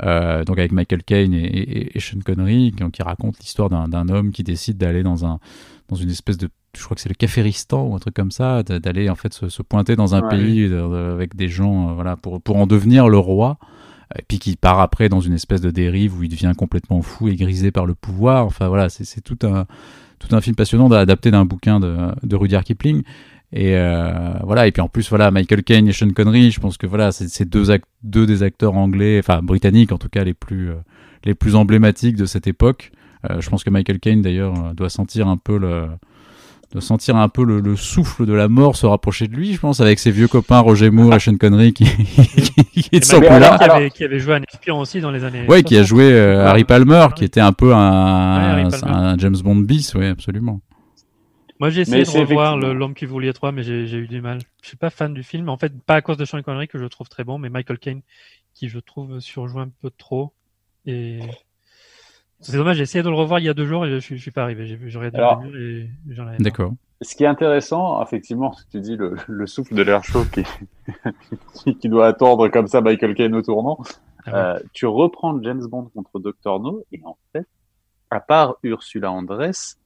[0.04, 4.10] Euh, donc, avec Michael Caine et, et, et Sean Connery, qui, qui raconte l'histoire d'un
[4.10, 5.40] homme qui décide d'aller dans, un,
[5.90, 6.50] dans une espèce de.
[6.78, 9.48] Je crois que c'est le Caféristan ou un truc comme ça, d'aller en fait se,
[9.48, 10.30] se pointer dans un Ouais.
[10.30, 13.58] pays avec des gens, euh, voilà, pour, pour en devenir le roi.
[14.20, 17.28] Et puis qui part après dans une espèce de dérive où il devient complètement fou
[17.28, 18.46] et grisé par le pouvoir.
[18.46, 19.66] Enfin voilà, c'est c'est tout un,
[20.20, 23.02] tout un film passionnant adapté d'un bouquin de, de Rudyard Kipling.
[23.54, 26.78] Et euh, voilà, et puis en plus, voilà, Michael Caine et Sean Connery, je pense
[26.78, 27.68] que voilà, c'est deux,
[28.04, 30.76] deux des acteurs anglais, enfin britanniques en tout cas, les plus, euh,
[31.24, 32.92] les plus emblématiques de cette époque.
[33.30, 35.88] Euh, je pense que Michael Caine d'ailleurs euh, doit sentir un peu le
[36.72, 39.60] doit sentir un peu le, le souffle de la mort se rapprocher de lui, je
[39.60, 41.86] pense, avec ses vieux copains Roger Moore et Sean Connery qui,
[42.74, 43.58] qui sont plus là.
[43.58, 45.46] Qui, avait, qui avait joué un espion aussi dans les années.
[45.48, 45.88] Ouais, qui a 60.
[45.88, 46.46] joué euh.
[46.46, 50.60] Harry Palmer, qui était un peu un James Bond bis, oui, absolument.
[51.60, 54.40] Moi, j'ai Mais essayé de revoir L'homme qui voulait trois, mais j'ai eu du mal.
[54.62, 55.50] Je suis pas fan du film.
[55.50, 57.80] En fait, pas à cause de Sean Connery que je trouve très bon, mais Michael
[57.80, 58.02] Caine
[58.54, 60.34] qui je trouve surjoue un peu trop.
[60.86, 61.20] Et
[62.40, 62.78] c'est dommage.
[62.78, 64.32] J'ai essayé de le revoir il y a deux jours et je, suis- je suis
[64.32, 64.66] pas arrivé.
[64.66, 66.40] J'ai j'aurais dû Alors- et j'en avais marre.
[66.42, 66.74] D'accord.
[67.02, 70.24] Ce qui est intéressant, effectivement, ce que tu dis, le, le souffle de l'air chaud
[70.34, 70.44] qui,
[71.80, 73.78] qui, doit attendre comme ça Michael Caine au tournant.
[74.26, 74.38] Ah ouais.
[74.38, 76.60] Euh, tu reprends James Bond contre Dr.
[76.60, 77.46] No et en fait,
[78.10, 79.78] à part Ursula Andress,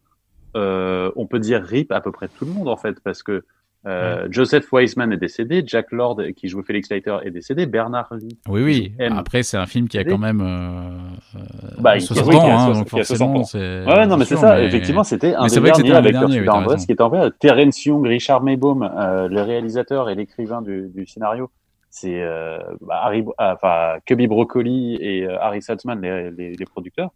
[0.56, 3.44] euh, on peut dire RIP à peu près tout le monde en fait parce que
[3.88, 8.38] euh, Joseph Weisman est décédé, Jack Lord qui jouait Felix Leiter est décédé, Bernard Lee.
[8.50, 8.92] Oui, oui.
[9.00, 9.14] M.
[9.18, 10.90] Après, c'est un film qui a quand même euh,
[11.38, 11.40] euh,
[11.80, 13.44] Bah, qui- 60 oui, qui a ans, hein, 60 donc qui a 60 forcément, ans.
[13.46, 13.86] c'est.
[13.86, 14.58] Ouais, non, mais c'est ça.
[14.58, 16.28] mais- Effectivement, c'était un mais des derniers avec Ursula
[16.68, 17.32] oui, qui était en vrai.
[17.40, 21.50] Terence Young, Richard Maybaum, euh, le réalisateur et l'écrivain du, du scénario.
[21.90, 26.66] C'est euh, bah, Harry, ah, enfin Cubby Broccoli et euh, Harry Saltzman, les, les, les
[26.66, 27.12] producteurs.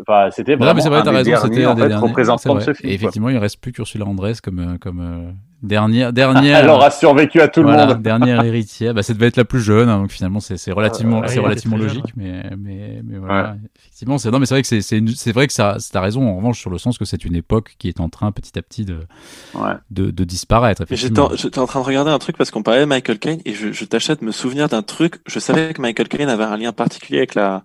[0.00, 1.82] Enfin, c'était Non, vraiment mais c'est vrai, un des raison, derniers, c'était un en des
[1.82, 2.06] fait, derniers.
[2.06, 2.64] représentants c'est de vrai.
[2.64, 2.92] ce film.
[2.92, 3.02] Et quoi.
[3.02, 5.32] effectivement, il reste plus qu'Ursula Andress comme, euh, comme euh,
[5.62, 8.02] dernière, dernière, Elle aura survécu à tout voilà, le monde.
[8.02, 8.94] dernière héritière.
[8.94, 11.40] Bah, ça devait être la plus jeune, hein, donc finalement, c'est c'est relativement, Euh, c'est
[11.40, 13.56] relativement très logique, mais, mais, mais voilà.
[13.80, 16.00] Effectivement, c'est non, mais c'est vrai que c'est, c'est, une- c'est vrai que ça, t'as
[16.00, 18.56] raison en revanche sur le sens que c'est une époque qui est en train petit
[18.58, 19.00] à petit de,
[19.54, 19.72] Ouais.
[19.90, 20.84] de, de disparaître.
[20.88, 23.18] Mais j'étais en, j'étais en train de regarder un truc parce qu'on parlait de Michael
[23.18, 25.16] Caine et je, je tâchais de me souvenir d'un truc.
[25.26, 27.64] Je savais que Michael Caine avait un lien particulier avec la,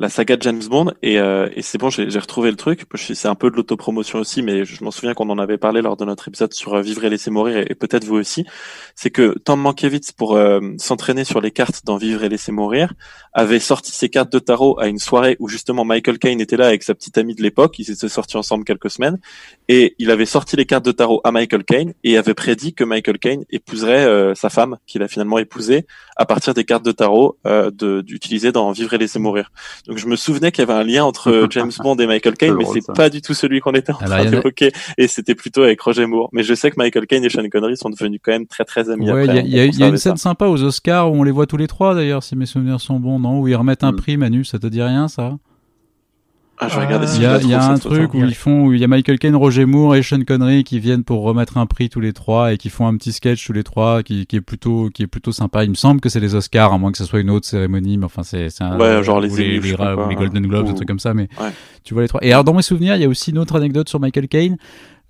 [0.00, 2.84] la saga de James Bond et, euh, et c'est bon, j'ai retrouvé le truc.
[2.96, 5.96] C'est un peu de l'autopromotion aussi, mais je, m'en souviens qu'on en avait parlé lors
[5.96, 8.44] de notre épisode sur euh, Vivre et laisser mourir et, et peut-être vous aussi.
[8.94, 12.94] C'est que Tom Mankiewicz, pour euh, s'entraîner sur les cartes dans Vivre et laisser mourir,
[13.32, 16.66] avait sorti ses cartes de tarot à une soirée où justement Michael Caine était là
[16.66, 17.78] avec sa petite amie de l'époque.
[17.78, 19.18] Ils étaient sortis ensemble quelques semaines
[19.68, 22.84] et il avait sorti les cartes de tarot à Michael Caine et avait prédit que
[22.84, 25.86] Michael Caine épouserait euh, sa femme, qu'il a finalement épousée,
[26.16, 29.50] à partir des cartes de tarot euh, de- d'utiliser dans Vivre et laisser mourir.
[29.86, 32.36] Donc je me souvenais qu'il y avait un lien entre euh, James Bond et Michael
[32.36, 34.72] Caine, mais c'est pas du tout celui qu'on était en Alors, train en a- d'évoquer,
[34.98, 36.28] et c'était plutôt avec Roger Moore.
[36.32, 38.90] Mais je sais que Michael Caine et Sean Connery sont devenus quand même très très
[38.90, 39.42] amis Ouais, il après.
[39.44, 40.10] y y a- y une ça.
[40.10, 42.80] scène sympa aux Oscars où on les voit tous les trois d'ailleurs, si mes souvenirs
[42.80, 43.96] sont bons, non Où ils remettent un Mm.
[43.96, 45.36] prix, Manu, ça te dit rien ça?
[46.64, 48.66] Ah, je vais regarder si Il y a, y a un truc où ils font,
[48.66, 51.56] où il y a Michael Caine, Roger Moore et Sean Connery qui viennent pour remettre
[51.58, 54.26] un prix tous les trois et qui font un petit sketch tous les trois qui,
[54.26, 55.64] qui est plutôt, qui est plutôt sympa.
[55.64, 57.98] Il me semble que c'est les Oscars, à moins que ce soit une autre cérémonie,
[57.98, 59.28] mais enfin c'est, c'est un, Ouais, genre les
[59.76, 61.50] pas Golden Globes, ou- un truc comme ça, mais Ouais.
[61.84, 62.24] tu vois les trois.
[62.24, 64.56] Et alors dans mes souvenirs, il y a aussi une autre anecdote sur Michael Caine.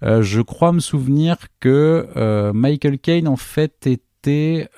[0.02, 4.02] Euh, je crois me souvenir que euh, Michael Caine en fait était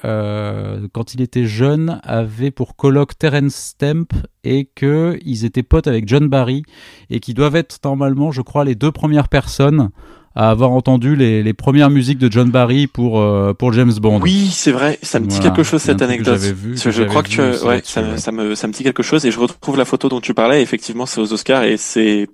[0.04, 4.06] euh, quand il était jeune avait pour colloque Terence Stamp
[4.44, 6.62] et que ils étaient potes avec John Barry
[7.10, 9.90] et qui doivent être normalement, je crois, les deux premières personnes
[10.36, 14.20] à avoir entendu les, les premières musiques de John Barry pour euh, pour James Bond.
[14.20, 15.50] Oui, c'est vrai, ça me dit Voilà.
[15.50, 16.38] quelque chose cette que anecdote.
[16.40, 18.66] vu, que que je crois que tu as- aussi ouais, ça, me- ça me ça
[18.66, 20.60] me dit quelque chose et je retrouve la photo dont tu parlais.
[20.60, 22.26] Effectivement, c'est aux Oscars et c'est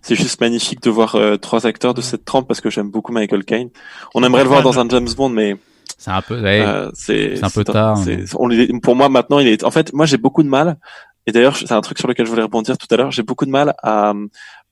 [0.00, 3.10] c'est juste magnifique de voir euh, trois acteurs de cette trempe parce que j'aime beaucoup
[3.12, 3.70] Michael Caine.
[4.14, 5.56] On aimerait le voir dans un James Bond, mais
[5.98, 6.40] C'est un peu.
[6.40, 6.60] ouais.
[6.64, 8.48] euh, c'est un peu tard, mais- on
[8.80, 9.64] pour moi maintenant, il est.
[9.64, 10.78] En fait, moi j'ai beaucoup de mal.
[11.26, 13.10] Et d'ailleurs, c'est un truc sur lequel je voulais rebondir tout à l'heure.
[13.10, 14.14] J'ai beaucoup de mal à,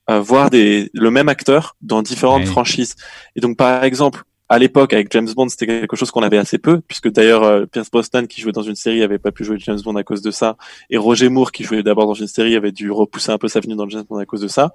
[0.07, 2.45] à voir des le même acteur dans différentes Ouais.
[2.47, 2.95] franchises.
[3.35, 6.57] Et donc, par exemple, à l'époque avec James Bond, c'était quelque chose qu'on avait assez
[6.57, 9.57] peu, puisque d'ailleurs euh, Pierce Brosnan qui jouait dans une série avait pas pu jouer
[9.59, 10.57] James Bond à cause de ça,
[10.89, 13.59] et Roger Moore qui jouait d'abord dans une série avait dû repousser un peu sa
[13.59, 14.73] venue dans James Bond à cause de ça.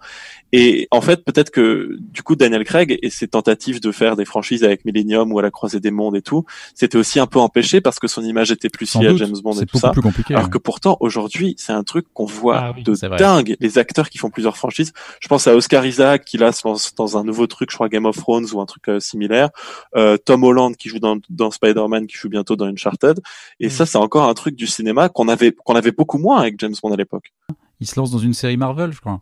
[0.53, 4.27] Et en fait, peut-être que du coup Daniel Craig et ses tentatives de faire des
[4.27, 6.45] franchises avec Millennium ou à la croisée des mondes et tout,
[6.75, 9.59] c'était aussi un peu empêché parce que son image était plus liée à James Bond
[9.61, 9.91] et tout ça.
[9.91, 13.57] Plus compliqué, alors que pourtant aujourd'hui, c'est un truc qu'on voit ah de dingue.
[13.61, 14.93] Les acteurs qui font plusieurs franchises.
[15.21, 17.89] Je pense à Oscar Isaac qui là se lance dans un nouveau truc, je crois
[17.89, 19.49] Game of Thrones ou un truc euh, similaire.
[19.97, 23.21] Euh, Tom Holland qui joue dans, dans Spider-Man, qui joue bientôt dans Uncharted.
[23.61, 23.71] Et mm.
[23.71, 26.75] ça, c'est encore un truc du cinéma qu'on avait qu'on avait beaucoup moins avec James
[26.83, 27.33] Bond à l'époque.
[27.81, 29.21] Il se lance dans une série Marvel, je crois.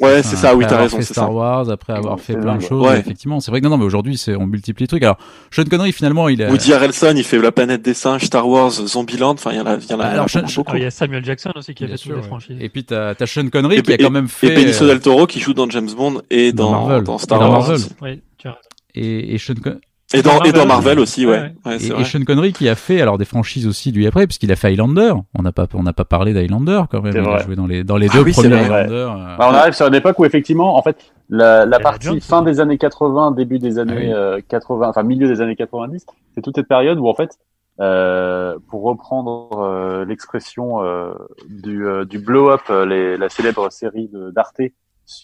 [0.00, 0.96] Ouais, c'est ça, oui, t'as raison.
[0.96, 3.40] Fait Star Wars, après avoir fait plein de choses, effectivement.
[3.40, 5.02] C'est vrai que non, non, mais aujourd'hui, c'est, on multiplie les trucs.
[5.02, 5.18] Alors,
[5.50, 6.50] Sean Connery, finalement, il a...
[6.50, 9.66] Woody Harrelson, il fait La planète des singes, Star Wars, Zombieland, enfin, il y en
[9.66, 10.26] a, il y en a, Alors,
[10.74, 12.56] il y a Samuel Jackson aussi qui a fait toutes les franchises.
[12.60, 14.52] Et puis, t'as, t'as Sean Connery qui a quand même fait...
[14.52, 17.76] Et Benicio del Toro qui joue dans James Bond et dans, dans, Star Wars.
[18.00, 18.58] Oui, tu as
[18.94, 19.80] Et, et Sean Connery...
[20.14, 21.54] Et dans, et dans Marvel aussi, ouais.
[21.64, 21.78] ouais.
[21.80, 24.56] et, et, Sean Connery qui a fait alors des franchises aussi lui après, puisqu'il a
[24.56, 25.14] fait Highlander.
[25.34, 27.14] On n'a pas, on n'a pas parlé d'Highlander quand même.
[27.16, 28.94] Il a joué dans les, dans les ah deux premiers Highlander.
[28.94, 29.36] Euh.
[29.38, 32.60] Bah, on arrive sur une époque où effectivement, en fait, la, la partie fin des
[32.60, 36.56] années 80, début des années ah 80, euh, enfin milieu des années 90, c'est toute
[36.56, 37.38] cette période où en fait,
[37.80, 41.14] euh, pour reprendre euh, l'expression euh,
[41.48, 44.60] du, du blow up, les, la célèbre série d'Arte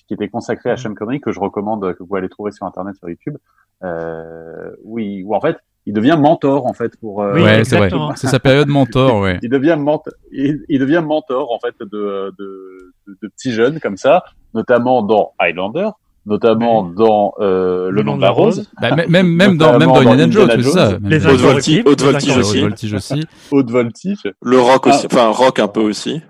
[0.06, 2.96] qui était consacrée à Sean Connery que je recommande que vous allez trouver sur internet
[2.96, 3.36] sur YouTube
[3.84, 7.22] euh, oui, ou en fait, il devient mentor en fait pour.
[7.22, 7.90] Euh, ouais, c'est vrai.
[8.16, 9.38] C'est sa période mentor, ouais.
[9.42, 14.24] il devient mentor, il, devient mentor en fait de, de, de, petits jeunes comme ça,
[14.52, 15.90] notamment dans Highlander,
[16.26, 18.70] notamment dans euh, Le nom de la rose.
[18.80, 20.98] Bah, même même dans même dans Indiana Jones, c'est ça.
[21.02, 22.60] Les Haute voltige, haute voltige aussi.
[22.60, 23.24] Voltige aussi.
[23.52, 24.22] Haute voltige.
[24.42, 25.14] Le rock aussi, ah.
[25.14, 26.20] enfin rock un peu aussi.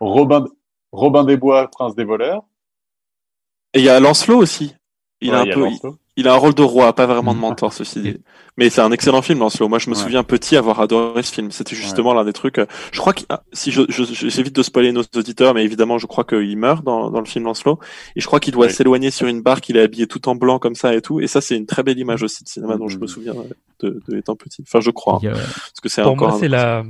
[0.00, 0.44] Robin
[0.90, 2.44] Robin des Bois, prince des voleurs.
[3.74, 4.74] Et il y a Lancelot aussi.
[5.20, 5.68] Il a un peu
[6.16, 8.16] il a un rôle de roi, pas vraiment de mentor, ceci dit.
[8.56, 9.68] Mais c'est un excellent film, Lancelot.
[9.68, 11.50] Moi, je me souviens petit avoir adoré ce film.
[11.50, 12.58] C'était justement l'un des trucs.
[12.58, 16.06] Euh, je crois que ah, si je, j'évite de spoiler nos auditeurs, mais évidemment, je
[16.06, 17.80] crois qu'il meurt dans, dans le film Lancelot.
[18.14, 19.68] Et je crois qu'il doit s'éloigner sur une barque.
[19.70, 21.20] Il est habillé tout en blanc comme ça et tout.
[21.20, 23.08] Et ça, c'est une très belle image aussi de cinéma dont je me mm.
[23.08, 23.34] souviens
[23.80, 24.62] de, de étant petit.
[24.62, 25.18] Enfin, je crois.
[25.20, 26.28] Parce que c'est encore.
[26.28, 26.84] Moi, c'est la,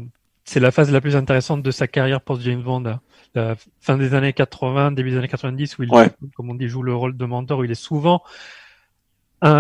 [0.45, 2.99] c'est la phase la plus intéressante de sa carrière pour James Bond.
[3.35, 5.91] La fin des années 80, début des années 90, où il,
[6.35, 8.23] comme on dit, joue le rôle de mentor, où il est souvent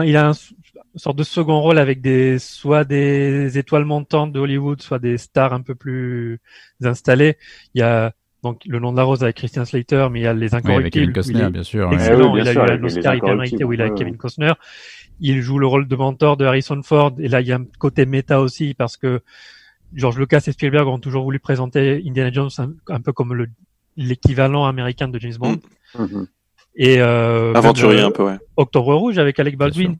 [0.04, 4.40] il a un, une sorte de second rôle avec des soit des étoiles montantes de
[4.40, 6.40] Hollywood, soit des stars un peu plus
[6.82, 7.36] installées.
[7.74, 8.12] Il y a
[8.42, 10.90] donc le nom de la rose avec Christian Slater, mais il y a les incorruptibles.
[10.90, 11.92] Kevin Costner, bien sûr.
[11.92, 12.36] Excellent.
[12.36, 14.52] il a eu un Oscar hyper mérité où il a Kevin Costner.
[15.20, 17.14] Il joue le rôle de mentor de Harrison Ford.
[17.18, 19.22] Et là, il y a un côté méta aussi parce que
[19.94, 22.50] George Lucas et Spielberg ont toujours voulu présenter Indiana Jones
[22.88, 23.46] un, peu comme
[23.96, 25.58] l'équivalent américain de James Bond.
[25.96, 26.26] Mm-hmm.
[26.76, 28.38] Et euh, aventurier un peu, ouais.
[28.56, 29.96] Octobre Rouge avec Alec Baldwin.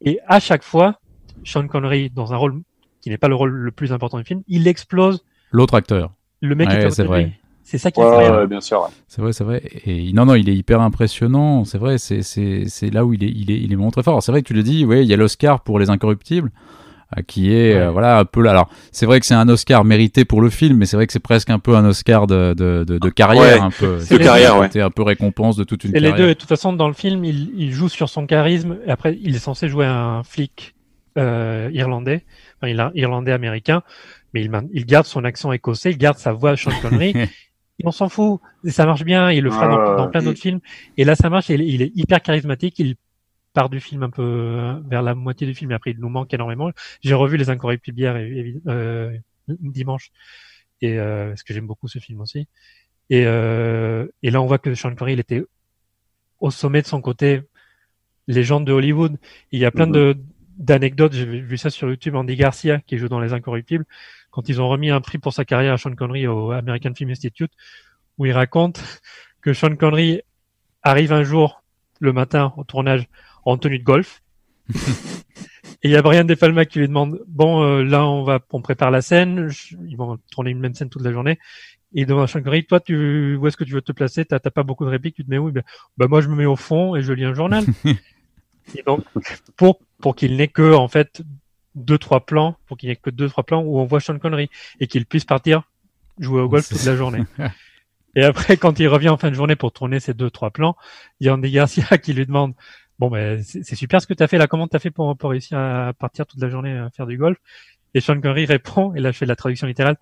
[0.00, 1.00] Et, à chaque fois,
[1.44, 2.60] Sean Connery dans un rôle
[3.00, 5.24] qui n'est pas le rôle le plus important du film, il explose.
[5.50, 6.12] L'autre acteur.
[6.40, 7.32] Le mec ouais, c'est vrai.
[7.62, 8.90] C'est ça qui est ouais, bien sûr.
[9.08, 9.62] C'est vrai, c'est vrai.
[9.86, 11.64] Et non, non, il est hyper impressionnant.
[11.64, 14.22] C'est vrai, c'est c'est là où il est, il est, il est très fort.
[14.22, 14.84] C'est vrai que tu le dis.
[14.84, 16.50] Ouais, il y a l'Oscar pour les Incorruptibles.
[17.16, 18.50] Euh, qui est euh, voilà un peu là.
[18.50, 21.12] Alors c'est vrai que c'est un Oscar mérité pour le film, mais c'est vrai que
[21.12, 23.98] c'est presque un peu un Oscar de, de, de, de carrière, un peu.
[23.98, 24.80] De carrière, ouais.
[24.80, 26.16] un peu récompense de toute une et carrière.
[26.16, 28.78] les deux, et de toute façon, dans le film, il, il joue sur son charisme.
[28.86, 30.74] Et après, il est censé jouer un flic
[31.16, 32.24] euh, irlandais,
[32.58, 33.82] enfin, il est irlandais américain,
[34.32, 37.14] mais il, il garde son accent écossais, il garde sa voix Sean Connery.
[37.78, 40.60] et on s'en fout, ça marche bien, il le fera dans, dans, plein d'autres films.
[40.96, 42.96] Et là, ça marche, il, il est hyper charismatique, il
[43.54, 46.10] part du film un peu euh, vers la moitié du film et après il nous
[46.10, 46.70] manque énormément.
[47.00, 48.14] J'ai revu Les Incorruptibles hier
[48.66, 49.16] euh,
[49.48, 50.10] dimanche
[50.82, 52.46] et euh, parce que j'aime beaucoup ce film aussi.
[53.08, 55.44] Et, euh, et là on voit que Sean Connery il était
[56.40, 57.42] au sommet de son côté
[58.26, 59.16] légende de Hollywood.
[59.52, 60.18] Il y a plein de
[60.56, 63.86] d'anecdotes, j'ai vu ça sur YouTube, Andy Garcia qui joue dans Les Incorruptibles,
[64.30, 67.10] quand ils ont remis un prix pour sa carrière à Sean Connery au American Film
[67.10, 67.50] Institute,
[68.18, 68.80] où il raconte
[69.42, 70.22] que Sean Connery
[70.82, 71.64] arrive un jour
[72.00, 73.08] le matin au tournage
[73.44, 74.22] en tenue de golf.
[75.82, 78.40] Et il y a Brian De Palma qui lui demande bon euh, là on va
[78.52, 79.50] on prépare la scène,
[79.86, 81.38] ils vont tourner une même scène toute la journée.
[81.94, 84.24] Et il demande à Sean Connery toi tu où est-ce que tu veux te placer?
[84.24, 85.52] T'as pas beaucoup de répliques, tu te mets où?
[85.52, 85.62] Ben,
[85.98, 87.64] bah moi je me mets au fond et je lis un journal.
[88.74, 89.04] et donc
[89.56, 91.22] pour pour qu'il n'ait que en fait
[91.74, 94.48] deux trois plans, pour qu'il n'ait que deux trois plans où on voit Sean Connery
[94.80, 95.64] et qu'il puisse partir
[96.18, 97.24] jouer au golf toute la journée.
[98.16, 100.76] Et après, quand il revient en fin de journée pour tourner ces deux, trois plans,
[101.20, 102.54] il y a Andy Garcia qui lui demande,
[102.98, 105.16] bon, ben, c'est super ce que tu as fait là, comment tu as fait pour,
[105.16, 107.38] pour réussir à partir toute la journée à faire du golf?
[107.94, 109.96] Et Sean Connery répond, et là je fais la traduction littérale,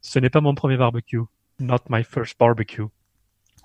[0.00, 1.20] ce n'est pas mon premier barbecue.
[1.58, 2.84] Not my first barbecue.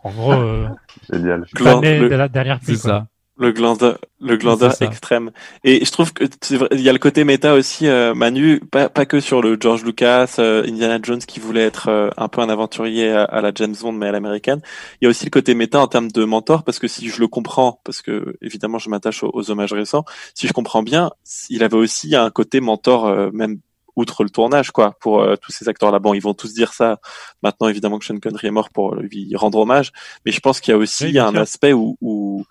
[0.03, 0.67] En gros, euh,
[1.11, 1.45] Génial.
[1.53, 3.07] Le, de la dernière C'est ça.
[3.41, 5.31] Le glandeur, le glandeur extrême.
[5.63, 8.59] Et je trouve que c'est vrai, il y a le côté méta aussi, euh, Manu,
[8.59, 12.27] pas, pas que sur le George Lucas, euh, Indiana Jones qui voulait être euh, un
[12.27, 14.61] peu un aventurier à, la James Bond mais à l'américaine.
[15.01, 17.19] Il y a aussi le côté méta en termes de mentor parce que si je
[17.19, 21.09] le comprends, parce que évidemment je m'attache aux, hommages récents, si je comprends bien,
[21.49, 23.57] il avait aussi un côté mentor même
[23.95, 27.01] outre le tournage quoi pour tous ces acteurs là bon ils vont tous dire ça
[27.43, 29.91] maintenant évidemment que Sean Connery est mort pour lui rendre hommage
[30.25, 32.45] mais je pense qu'il y a aussi un aspect où, où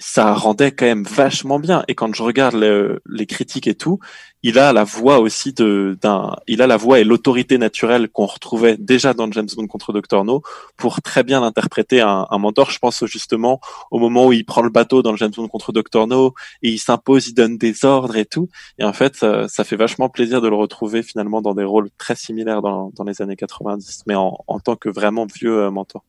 [0.00, 1.84] ça rendait quand même vachement bien.
[1.86, 4.00] Et quand je regarde les critiques et tout,
[4.42, 8.24] il a la voix aussi de d'un, il a la voix et l'autorité naturelle qu'on
[8.24, 10.42] retrouvait déjà dans James Bond contre Dr No
[10.78, 12.70] pour très bien interpréter un, un, mentor.
[12.70, 16.06] Je pense justement au moment où il prend le bateau dans James Bond contre Dr
[16.06, 18.48] No et il s'impose, il donne des ordres et tout.
[18.78, 21.90] Et en fait, ça, ça, fait vachement plaisir de le retrouver finalement dans des rôles
[21.98, 25.70] très similaires dans, dans les années 90, mais en, en tant que vraiment vieux euh,
[25.70, 26.02] mentor.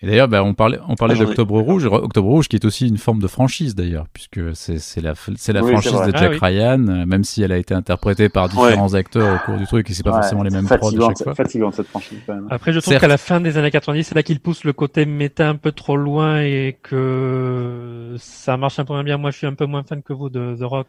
[0.00, 2.88] Et d'ailleurs, bah, on parlait, on parlait ah, d'Octobre Rouge, Octobre Rouge qui est aussi
[2.88, 6.88] une forme de franchise d'ailleurs, puisque c'est la, c'est la franchise de Jack ah Ryan,
[6.88, 9.94] euh, même si elle a été interprétée par différents acteurs au cours du truc et
[9.94, 11.34] c'est pas forcément les mêmes prods chaque fois.
[11.34, 12.18] fatigant cette franchise.
[12.26, 12.46] Quand même.
[12.50, 15.06] Après, je trouve qu'à la fin des années 90, c'est là qu'il pousse le côté
[15.06, 19.18] méta un peu trop loin et que ça marche un peu moins bien.
[19.18, 20.86] Moi, je suis un peu moins fan que vous de The Rock,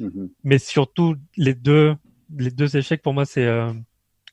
[0.00, 0.30] mhm.
[0.44, 1.94] mais surtout les deux,
[2.36, 3.72] les deux échecs pour moi, c'est euh,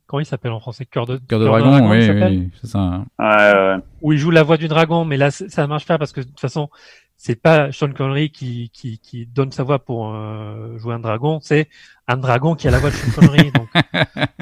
[0.06, 0.86] comment il s'appelle en français?
[0.86, 3.06] Cœur de, Cœur de, dragon, oui, oui c'est ça.
[3.20, 6.22] Ouais, Où il joue la voix du dragon, mais là ça marche pas parce que
[6.22, 6.70] de toute façon
[7.18, 11.40] c'est pas Sean Connery qui, qui, qui donne sa voix pour euh, jouer un dragon,
[11.42, 11.70] c'est
[12.08, 13.52] un dragon qui a la voix de Sean Connery.
[13.56, 13.70] donc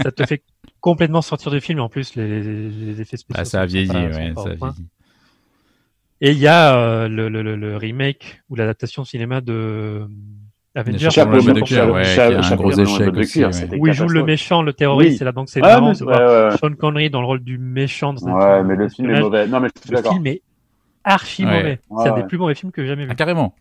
[0.02, 0.44] ça te fait
[0.80, 1.80] complètement sortir du film.
[1.80, 3.42] En plus les, les effets spéciaux.
[3.42, 4.88] Ah, ça a vieilli, ouais, ça a vieilli.
[6.22, 10.08] Et il y a euh, le, le, le, remake ou l'adaptation cinéma de
[10.74, 13.44] Avengers, chapeau de cuir, ouais, un gros échec aussi,
[13.78, 16.58] Où il joue le méchant, le terroriste, c'est là donc c'est ah, marrant de voir
[16.58, 18.16] Sean Connery dans le rôle du méchant.
[18.16, 19.48] Ouais, mais le film est mauvais.
[19.48, 20.14] Non, mais je suis d'accord.
[20.14, 20.42] Le film est
[21.04, 21.80] archi mauvais.
[21.98, 23.10] C'est un des plus mauvais films que j'ai jamais vu.
[23.12, 23.54] Ah, carrément.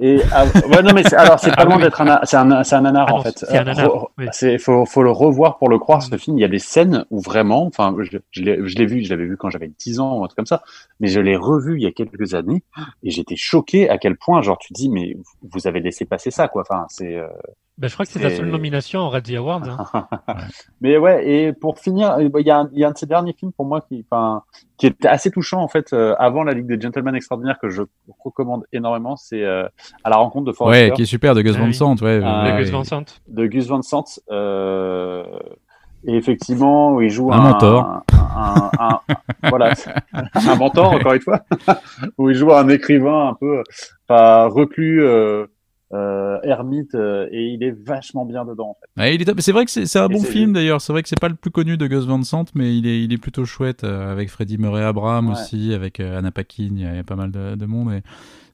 [0.00, 2.76] Et ah, ouais, non, mais alors c'est pas ah loin d'être un, c'est un, c'est
[2.76, 3.38] un nanar ah en fait.
[3.38, 4.08] C'est un nanar.
[4.32, 6.02] C'est faut, faut le revoir pour le croire.
[6.02, 9.10] Ce film, il y a des scènes où vraiment, enfin, je, je l'ai vu, je
[9.10, 10.62] l'avais vu quand j'avais 10 ans ou un truc comme ça,
[11.00, 12.62] mais je l'ai revu il y a quelques années
[13.02, 16.48] et j'étais choqué à quel point, genre, tu dis, mais vous avez laissé passer ça,
[16.48, 16.62] quoi.
[16.62, 17.16] Enfin, c'est.
[17.16, 17.26] Euh,
[17.78, 19.62] ben, je crois que c'est ta seule nomination au Red Awards.
[19.94, 20.08] Hein.
[20.80, 23.06] Mais ouais, et pour finir, il y, a un, il y, a un de ces
[23.06, 24.42] derniers films pour moi qui, enfin,
[24.76, 27.82] qui est assez touchant en fait euh, avant la Ligue des Gentlemen Extraordinaires que je
[28.24, 29.68] recommande énormément, c'est euh,
[30.02, 32.18] à la rencontre de Forrest Ouais, qui est super de Gus ah Van Sant, ouais.
[32.18, 33.04] de Gus Van Sant.
[33.28, 34.20] De Gus Van Sant.
[34.28, 35.24] Euh,
[36.04, 38.02] et effectivement, où il joue un, mentor.
[38.12, 39.00] Un, un,
[39.48, 39.72] voilà,
[40.12, 41.42] un mentor encore une fois,
[42.18, 43.62] où il joue un écrivain un peu
[44.08, 45.04] pas reclus.
[45.04, 45.46] Euh,
[45.92, 48.70] euh, ermite euh, et il est vachement bien dedans.
[48.70, 49.00] En fait.
[49.00, 49.40] Ouais, il est...
[49.40, 50.80] C'est vrai que c'est un bon film d'ailleurs.
[50.80, 53.02] C'est vrai que c'est pas le plus connu de Gus Van Sant, mais il est,
[53.02, 56.70] il est plutôt chouette euh, avec Freddie Murray Abraham aussi, avec Anna Paquin.
[56.72, 57.92] Il y, a pas mal de, de monde.
[57.92, 58.02] Et...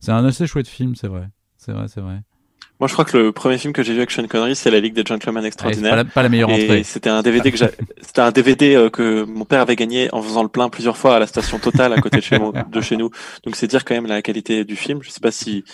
[0.01, 1.29] C'est un assez chouette film, c'est vrai.
[1.57, 2.21] C'est vrai, c'est vrai.
[2.81, 4.81] Moi, je crois que le premier film que j'ai vu avec Sean Connery, c'est La
[4.81, 5.97] Ligue des Gentlemen Extraordinaires.
[5.97, 6.83] Ouais, pas, la, meilleure entrée.
[6.83, 7.59] C'était un DVD que
[8.01, 11.15] c'était un DVD euh, que mon père avait gagné en faisant le plein plusieurs fois
[11.15, 12.39] à la station Total à côté de chez,
[12.71, 13.11] de chez nous.
[13.45, 15.01] Donc, c'est dire quand même la qualité du film.
[15.03, 15.65] Je sais pas si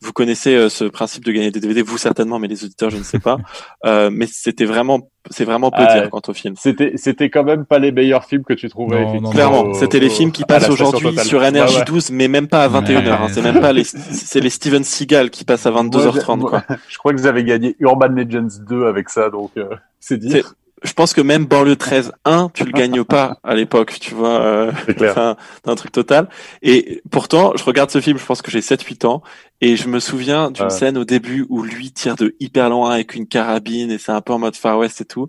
[0.00, 2.98] vous connaissez euh, ce principe de gagner des DVD, vous certainement, mais les auditeurs, je
[2.98, 3.38] ne sais pas.
[3.86, 6.54] Euh, mais c'était vraiment c'est vraiment peu dire quant au film.
[6.56, 9.06] C'était, c'était quand même pas les meilleurs films que tu trouvais.
[9.30, 13.08] Clairement, c'était les films qui passent aujourd'hui sur Énergie 12, mais même pas à 21h.
[13.08, 13.26] Hein.
[13.30, 16.40] C'est même pas les, c'est les Steven Seagal qui passent à 22h30.
[16.40, 16.64] quoi.
[16.88, 19.66] Je crois que vous avez gagné Urban Legends 2 avec ça, donc euh,
[20.00, 20.54] c'est dire
[20.84, 24.40] je pense que même banlieue 13 1, tu le gagnes pas à l'époque, tu vois.
[24.40, 26.28] Euh, c'est un, un, truc total.
[26.62, 29.22] Et pourtant, je regarde ce film, je pense que j'ai 7-8 ans,
[29.60, 33.14] et je me souviens d'une scène au début où lui tire de hyper loin avec
[33.14, 35.28] une carabine, et c'est un peu en mode Far West et tout.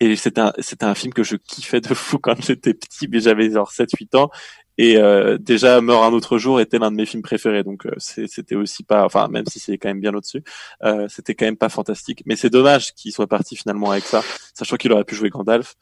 [0.00, 3.20] Et c'était un, c'était un film que je kiffais de fou quand j'étais petit, mais
[3.20, 4.30] j'avais genre 7-8 ans.
[4.78, 7.92] Et euh, déjà, Meurt un autre jour était l'un de mes films préférés, donc euh,
[7.98, 10.42] c'était aussi pas, enfin même si c'est quand même bien au-dessus,
[10.82, 12.22] euh, c'était quand même pas fantastique.
[12.26, 14.22] Mais c'est dommage qu'il soit parti finalement avec ça,
[14.54, 15.74] sachant qu'il aurait pu jouer Gandalf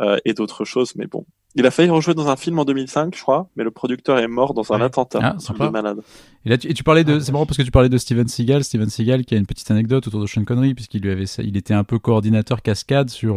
[0.00, 0.94] euh, et d'autres choses.
[0.96, 1.26] Mais bon,
[1.58, 4.28] il a failli rejouer dans un film en 2005, je crois, mais le producteur est
[4.28, 5.18] mort dans un attentat.
[5.22, 5.98] Ah, de malade.
[6.44, 8.28] Et là, tu, et tu parlais de, c'est marrant parce que tu parlais de Steven
[8.28, 11.24] Seagal, Steven Seagal qui a une petite anecdote autour de Sean Connery puisqu'il lui avait,
[11.24, 13.36] il était un peu coordinateur cascade sur,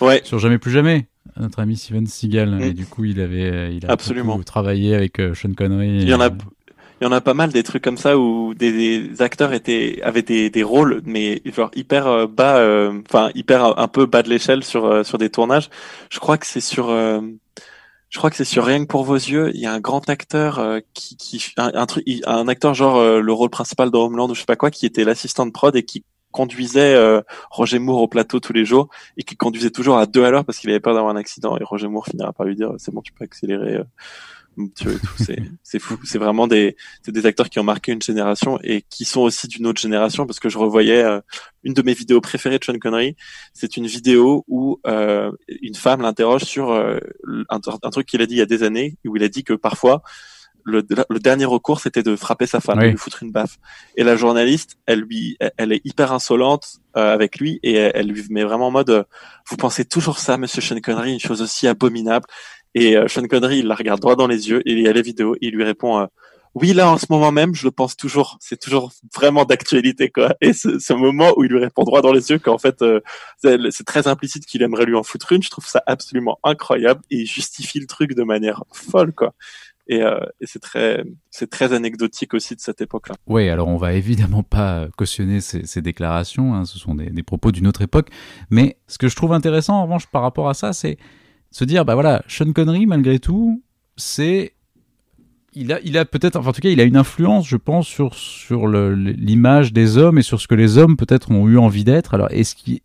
[0.00, 0.20] ouais.
[0.24, 2.50] sur Jamais plus jamais notre ami Steven Seagal.
[2.50, 2.60] Mm.
[2.62, 4.40] Et du coup, il avait il a Absolument.
[4.42, 6.02] travaillé avec euh, Sean Connery.
[6.02, 6.30] Il y en a.
[7.00, 10.22] Il y en a pas mal des trucs comme ça où des, acteurs étaient avaient
[10.22, 14.28] des, des rôles mais genre hyper euh, bas euh, enfin hyper un peu bas de
[14.28, 15.70] l'échelle sur sur des tournages.
[16.10, 16.88] Je crois que c'est sur
[18.10, 20.08] je crois que c'est sur Rien que pour vos yeux, il y a un grand
[20.08, 24.34] acteur qui, qui un, un, truc un acteur genre le rôle principal dans Homeland ou
[24.34, 27.20] je sais pas quoi qui était l'assistant de prod et qui conduisait euh,
[27.50, 30.44] Roger Moore au plateau tous les jours et qui conduisait toujours à deux à l'heure
[30.44, 31.56] parce qu'il avait peur d'avoir un accident.
[31.58, 33.84] Et Roger Moore finira par lui dire c'est bon tu peux accélérer euh,
[35.62, 39.20] c'est fou c'est vraiment des des acteurs qui ont marqué une génération et qui sont
[39.20, 41.20] aussi d'une autre génération parce que je revoyais euh,
[41.62, 43.16] une de mes vidéos préférées de Sean Connery
[43.52, 46.98] c'est une vidéo où une femme l'interroge sur un,
[47.48, 49.54] un, truc qu'il a dit il y a des années où il a dit que
[49.54, 50.02] parfois
[50.68, 53.58] le, dernier recours, c'était de frapper sa femme, de lui foutre une baffe.
[53.96, 58.24] Et la journaliste, elle lui, elle est hyper insolente euh, avec lui et elle, lui
[58.30, 59.04] met vraiment en mode, euh,
[59.48, 62.26] vous pensez toujours ça, Monsieur Sean Connery, une chose aussi abominable?
[62.74, 65.02] Et euh, Sean Connery, il la regarde droit dans les yeux il y a les
[65.02, 65.34] vidéos.
[65.36, 66.06] Et il lui répond,
[66.54, 68.36] oui, là, en ce moment même, je le pense toujours.
[68.40, 70.34] C'est toujours vraiment d'actualité, quoi.
[70.40, 72.84] Et ce, ce, moment où il lui répond droit dans les yeux qu'en fait,
[73.42, 77.18] c'est très implicite qu'il aimerait lui en foutre une, je trouve ça absolument incroyable et
[77.18, 79.34] il justifie le truc de manière folle, quoi.
[79.88, 83.14] Et, euh, et c'est très, c'est très anecdotique aussi de cette époque-là.
[83.26, 87.22] Oui, alors on va évidemment pas cautionner ces, ces déclarations, hein, ce sont des, des,
[87.22, 88.08] propos d'une autre époque,
[88.50, 90.98] mais ce que je trouve intéressant en revanche par rapport à ça, c'est
[91.58, 93.62] se dire, bah voilà, Sean Connery malgré tout,
[93.96, 94.52] c'est
[95.54, 97.88] il a, il a peut-être, enfin, en tout cas, il a une influence, je pense,
[97.88, 101.84] sur, sur l'image des hommes et sur ce que les hommes peut-être ont eu envie
[101.84, 102.14] d'être.
[102.14, 102.80] Alors, est-ce qu'il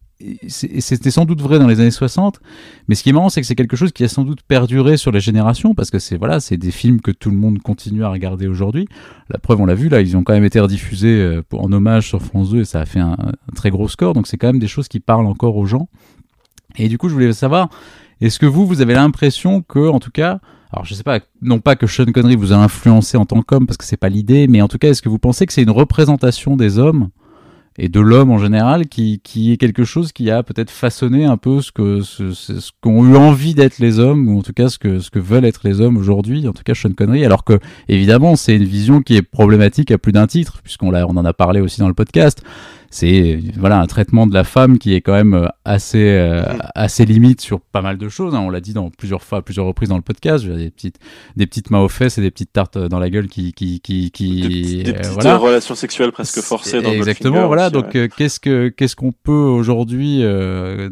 [0.47, 2.39] c'était sans doute vrai dans les années 60,
[2.87, 4.97] mais ce qui est marrant, c'est que c'est quelque chose qui a sans doute perduré
[4.97, 8.03] sur les générations, parce que c'est voilà, c'est des films que tout le monde continue
[8.03, 8.87] à regarder aujourd'hui.
[9.29, 12.07] La preuve, on l'a vu là, ils ont quand même été rediffusés euh, en hommage
[12.07, 13.17] sur France 2 et ça a fait un,
[13.55, 15.89] très gros score, donc c'est quand même des choses qui parlent encore aux gens.
[16.77, 17.69] Et du coup, je voulais savoir,
[18.27, 20.39] est-ce que vous, vous avez l'impression que, en tout cas,
[20.71, 23.67] alors je sais pas, non pas que Sean Connery vous a influencé en tant qu'homme,
[23.67, 25.63] parce que c'est pas l'idée, mais en tout cas, est-ce que vous pensez que c'est
[25.63, 27.09] une représentation des hommes
[27.77, 31.37] et de l'homme en général qui, qui est quelque chose qui a peut-être façonné un
[31.37, 34.69] peu ce que ce, ce qu'ont eu envie d'être les hommes ou en tout cas
[34.69, 37.43] ce que ce que veulent être les hommes aujourd'hui en tout cas Sean Connery alors
[37.43, 41.17] que évidemment c'est une vision qui est problématique à plus d'un titre puisqu'on l'a on
[41.17, 42.43] en a parlé aussi dans le podcast
[42.93, 46.43] c'est voilà un traitement de la femme qui est quand même euh, assez euh,
[46.75, 48.35] assez limite sur pas mal de choses.
[48.35, 48.41] Hein.
[48.41, 50.45] On l'a dit dans plusieurs fois, plusieurs reprises dans le podcast.
[50.45, 50.99] Des petites
[51.35, 54.11] des petites mains aux fesses et des petites tartes dans la gueule qui qui qui,
[54.11, 55.37] qui des, petites euh, voilà.
[55.37, 56.83] relations sexuelles presque forcées.
[56.83, 57.47] Dans Exactement.
[57.47, 57.71] Voilà.
[57.71, 60.91] donc qu'est-ce que qu'est-ce qu'on peut aujourd'hui de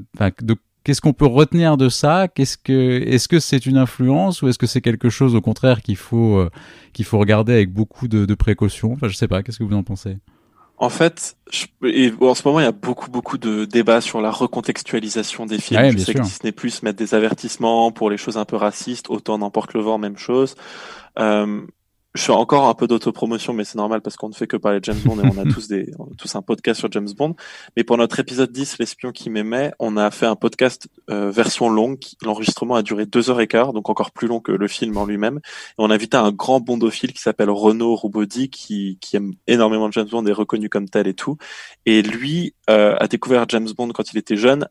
[0.83, 2.27] Qu'est-ce qu'on peut retenir de ça?
[2.27, 5.83] Qu'est-ce que est-ce que c'est une influence ou est-ce que c'est quelque chose au contraire
[5.83, 6.43] qu'il faut
[6.93, 9.43] qu'il faut regarder avec beaucoup de, de précautions Enfin, je sais pas.
[9.43, 10.17] Qu'est-ce que vous en pensez?
[10.81, 14.19] En fait, je, et en ce moment, il y a beaucoup, beaucoup de débats sur
[14.19, 15.91] la recontextualisation des films.
[15.91, 19.37] je sais que Disney Plus met des avertissements pour les choses un peu racistes, autant
[19.37, 20.55] n'importe le vent, même chose.
[21.19, 21.61] Euh,
[22.13, 24.79] je fais encore un peu d'autopromotion, mais c'est normal parce qu'on ne fait que parler
[24.79, 27.35] de James Bond et on a tous des, tous un podcast sur James Bond.
[27.77, 31.69] Mais pour notre épisode 10, l'espion qui m'aimait, on a fait un podcast euh, version
[31.69, 31.99] longue.
[32.21, 35.05] L'enregistrement a duré deux heures et quart, donc encore plus long que le film en
[35.05, 35.37] lui-même.
[35.37, 39.89] Et on a invité un grand bondophile qui s'appelle Renaud Roubody, qui, qui aime énormément
[39.91, 41.37] James Bond et est reconnu comme tel et tout.
[41.85, 44.67] Et lui euh, a découvert James Bond quand il était jeune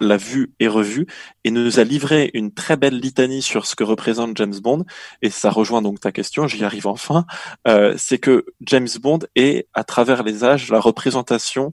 [0.00, 1.06] l'a vu et revu
[1.44, 4.84] et nous a livré une très belle litanie sur ce que représente James Bond.
[5.22, 7.26] Et ça rejoint donc ta question, j'y arrive enfin.
[7.68, 11.72] Euh, c'est que James Bond est, à travers les âges, la représentation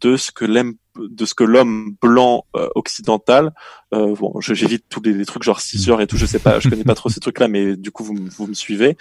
[0.00, 3.52] de ce que l'aime de ce que l'homme blanc euh, occidental
[3.94, 6.68] euh, bon j'évite tous les, trucs genre 6 heures et tout je sais pas je
[6.68, 8.96] connais pas trop ces trucs là mais du coup vous, vous me suivez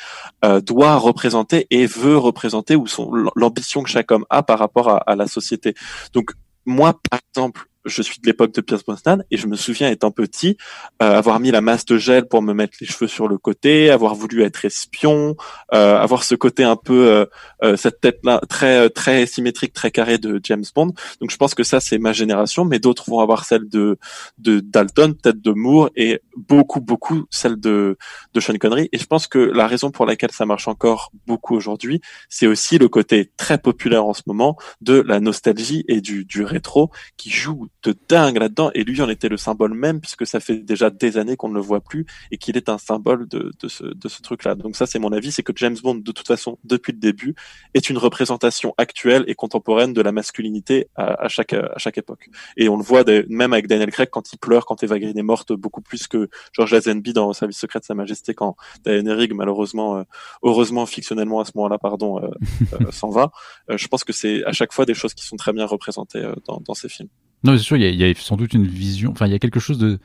[0.45, 4.89] euh, doit représenter et veut représenter ou son l'ambition que chaque homme a par rapport
[4.89, 5.73] à, à la société
[6.13, 6.31] donc
[6.65, 10.11] moi par exemple je suis de l'époque de Pierce Brosnan et je me souviens étant
[10.11, 10.57] petit
[11.01, 13.89] euh, avoir mis la masse de gel pour me mettre les cheveux sur le côté,
[13.89, 15.35] avoir voulu être espion,
[15.73, 17.25] euh, avoir ce côté un peu euh,
[17.63, 20.93] euh cette tête là très très symétrique, très carrée de James Bond.
[21.21, 23.97] Donc je pense que ça c'est ma génération, mais d'autres vont avoir celle de
[24.37, 27.97] de Dalton, peut-être de Moore et beaucoup beaucoup celle de
[28.33, 28.89] de Sean Connery.
[28.91, 32.77] Et je pense que la raison pour laquelle ça marche encore beaucoup aujourd'hui, c'est aussi
[32.77, 37.29] le côté très populaire en ce moment de la nostalgie et du du rétro qui
[37.29, 38.71] joue de dingue là-dedans.
[38.73, 41.55] Et lui en était le symbole même, puisque ça fait déjà des années qu'on ne
[41.55, 44.55] le voit plus et qu'il est un symbole de, de ce, de ce truc-là.
[44.55, 47.35] Donc ça, c'est mon avis, c'est que James Bond, de toute façon, depuis le début,
[47.73, 52.29] est une représentation actuelle et contemporaine de la masculinité à, à chaque, à chaque époque.
[52.57, 55.23] Et on le voit même avec Daniel Craig quand il pleure, quand Eva Green est
[55.23, 59.33] morte, beaucoup plus que George Lazenby dans Service secret de Sa Majesté quand Diane Rigg,
[59.33, 60.03] malheureusement, euh,
[60.43, 62.29] heureusement, fictionnellement à ce moment-là, pardon, euh,
[62.81, 63.31] euh, s'en va.
[63.69, 66.59] je pense que c'est à chaque fois des choses qui sont très bien représentées dans,
[66.59, 67.09] dans ces films.
[67.43, 69.59] Non, c'est sûr, il y, a, sans doute une vision, enfin, il y a quelque
[69.59, 69.99] chose de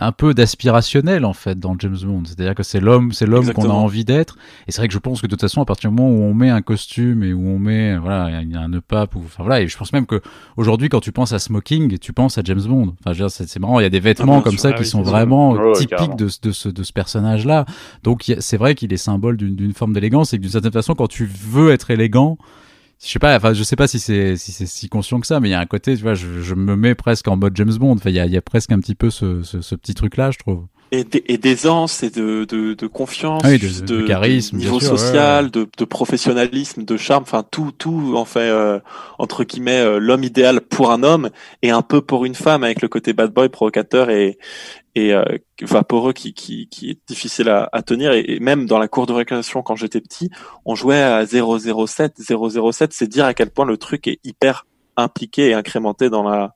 [0.00, 2.22] un peu d'aspirationnel en fait dans James Bond.
[2.24, 4.36] C'est-à-dire que c'est l'homme, c'est l'homme qu'on a envie d'être.
[4.66, 6.22] Et c'est vrai que je pense que de toute façon, à partir du moment où
[6.22, 9.60] on met un costume et où on met voilà un nœud pape ou enfin voilà,
[9.60, 10.20] et je pense même que
[10.56, 12.94] aujourd'hui, quand tu penses à smoking, tu penses à James Bond.
[13.04, 16.16] Enfin, c'est marrant, il y a des vêtements ah, comme ça qui sont vraiment typiques
[16.16, 17.64] de, de, ce de ce personnage-là.
[18.04, 21.08] Donc c'est vrai qu'il est symbole d'une forme d'élégance et que d'une certaine façon, quand
[21.08, 22.38] tu veux être élégant
[23.00, 25.52] je sais pas, enfin, je sais pas si c'est si conscient que ça, mais il
[25.52, 27.92] y a un côté, tu vois, je, me mets presque en mode James Bond.
[27.92, 29.94] Enfin, il y a, il y a presque un petit peu ce, ce, ce petit
[29.94, 30.66] truc là, je trouve.
[30.90, 31.04] Et,
[31.36, 34.98] d'aisance et de, de, de confiance, Ah oui, de- juste de charisme, niveau sûr, ouais,
[34.98, 38.78] social, De, de professionnalisme, de charme, enfin tout, tout en fait euh,
[39.18, 41.28] entre guillemets euh, l'homme idéal pour un homme
[41.62, 44.38] et un peu pour une femme avec le côté bad boy provocateur et
[44.94, 45.22] et euh,
[45.60, 48.12] vaporeux qui, qui, qui est difficile à, à tenir.
[48.12, 50.30] Et, et même dans la cour de récréation quand j'étais petit,
[50.64, 54.66] on jouait à 007, 007, c'est dire à quel point le truc est hyper
[54.96, 56.54] impliqué et incrémenté dans la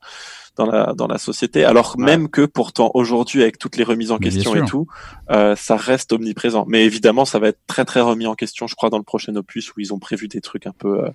[0.56, 2.04] dans la dans la société alors Ouais.
[2.04, 4.86] même que pourtant aujourd'hui avec toutes les remises en Mais question et tout
[5.30, 6.64] euh, ça reste omniprésent.
[6.68, 9.34] Mais évidemment ça va être très très remis en question je crois dans le prochain
[9.36, 11.10] opus où ils ont prévu des trucs un peu euh,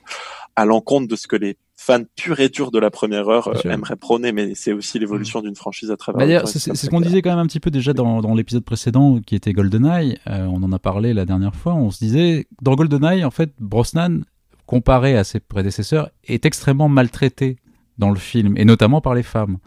[0.55, 3.69] à l'encontre de ce que les fans purs et durs de la première heure euh,
[3.69, 4.31] aimeraient prôner.
[4.31, 7.29] Mais c'est aussi l'évolution d'une franchise à travers Bah, d'ailleurs, c'est ce qu'on disait quand
[7.29, 10.17] même un petit peu déjà dans, dans l'épisode précédent qui était GoldenEye.
[10.27, 11.75] Euh, on en a parlé la dernière fois.
[11.75, 14.23] On se disait, dans GoldenEye, en fait, Brosnan,
[14.65, 17.57] comparé à ses prédécesseurs, est extrêmement maltraité
[17.97, 19.57] dans le film, et notamment par les femmes.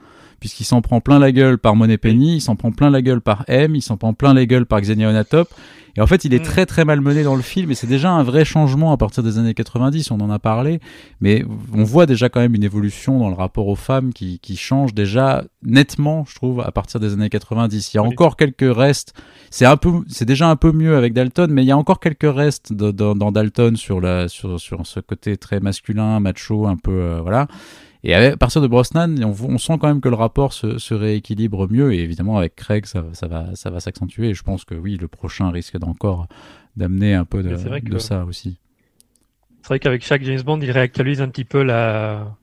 [0.40, 3.20] Puisqu'il s'en prend plein la gueule par Monet Penny, il s'en prend plein la gueule
[3.20, 5.48] par M, il s'en prend plein la gueule par Xenia Onatop.
[5.96, 6.42] Et en fait, il est Mm.
[6.44, 9.36] très très malmené dans le film, et c'est déjà un vrai changement à partir des
[9.38, 10.80] années 90, on en a parlé.
[11.20, 14.56] Mais on voit déjà quand même une évolution dans le rapport aux femmes qui, qui
[14.56, 17.92] change déjà nettement, je trouve, à partir des années 90.
[17.92, 18.08] Il y a Oui.
[18.08, 19.12] encore quelques restes.
[19.50, 22.00] C'est un peu, c'est déjà un peu mieux avec Dalton, mais il y a encore
[22.00, 26.76] quelques restes de- dans Dalton sur la, sur, sur ce côté très masculin, macho, un
[26.76, 27.46] peu, euh, voilà.
[28.02, 30.94] Et à partir de Brosnan, on, on sent quand même que le rapport se, se
[30.94, 31.92] rééquilibre mieux.
[31.92, 34.30] Et évidemment, avec Craig, ça, ça va, ça va s'accentuer.
[34.30, 36.26] Et je pense que oui, le prochain risque d'encore
[36.76, 38.58] d'amener un peu de, Mais c'est vrai que- de ça aussi.
[39.62, 42.34] C'est vrai qu'avec chaque James Bond, il réactualise un petit peu la,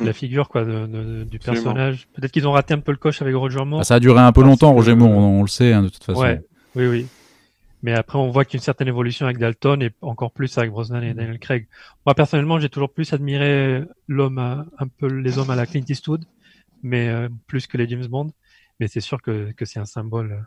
[0.00, 0.06] Mm.
[0.06, 2.08] la figure quoi, de, de- du personnage.
[2.14, 3.80] Peut-être qu'ils ont raté un peu le coche avec Roger Moore.
[3.80, 5.88] Ah, ça a duré un peu longtemps, Roger Moore, on, on le sait hein, de
[5.88, 6.20] toute façon.
[6.20, 6.40] Ouais,
[6.74, 7.06] oui, oui.
[7.84, 10.56] Mais après, on voit qu'il y a une certaine évolution avec Dalton et encore plus
[10.56, 11.68] avec Brosnan et Daniel Craig.
[12.06, 16.24] Moi, personnellement, j'ai toujours plus admiré l'homme, un peu les hommes à la Clint Eastwood,
[16.82, 18.30] mais euh, plus que les James Bond.
[18.80, 20.46] Mais c'est sûr que, que c'est un symbole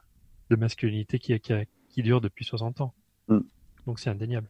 [0.50, 2.94] de masculinité qui, qui, dure depuis 60 ans.
[3.28, 3.38] Mm.
[3.86, 4.48] Donc c'est indéniable.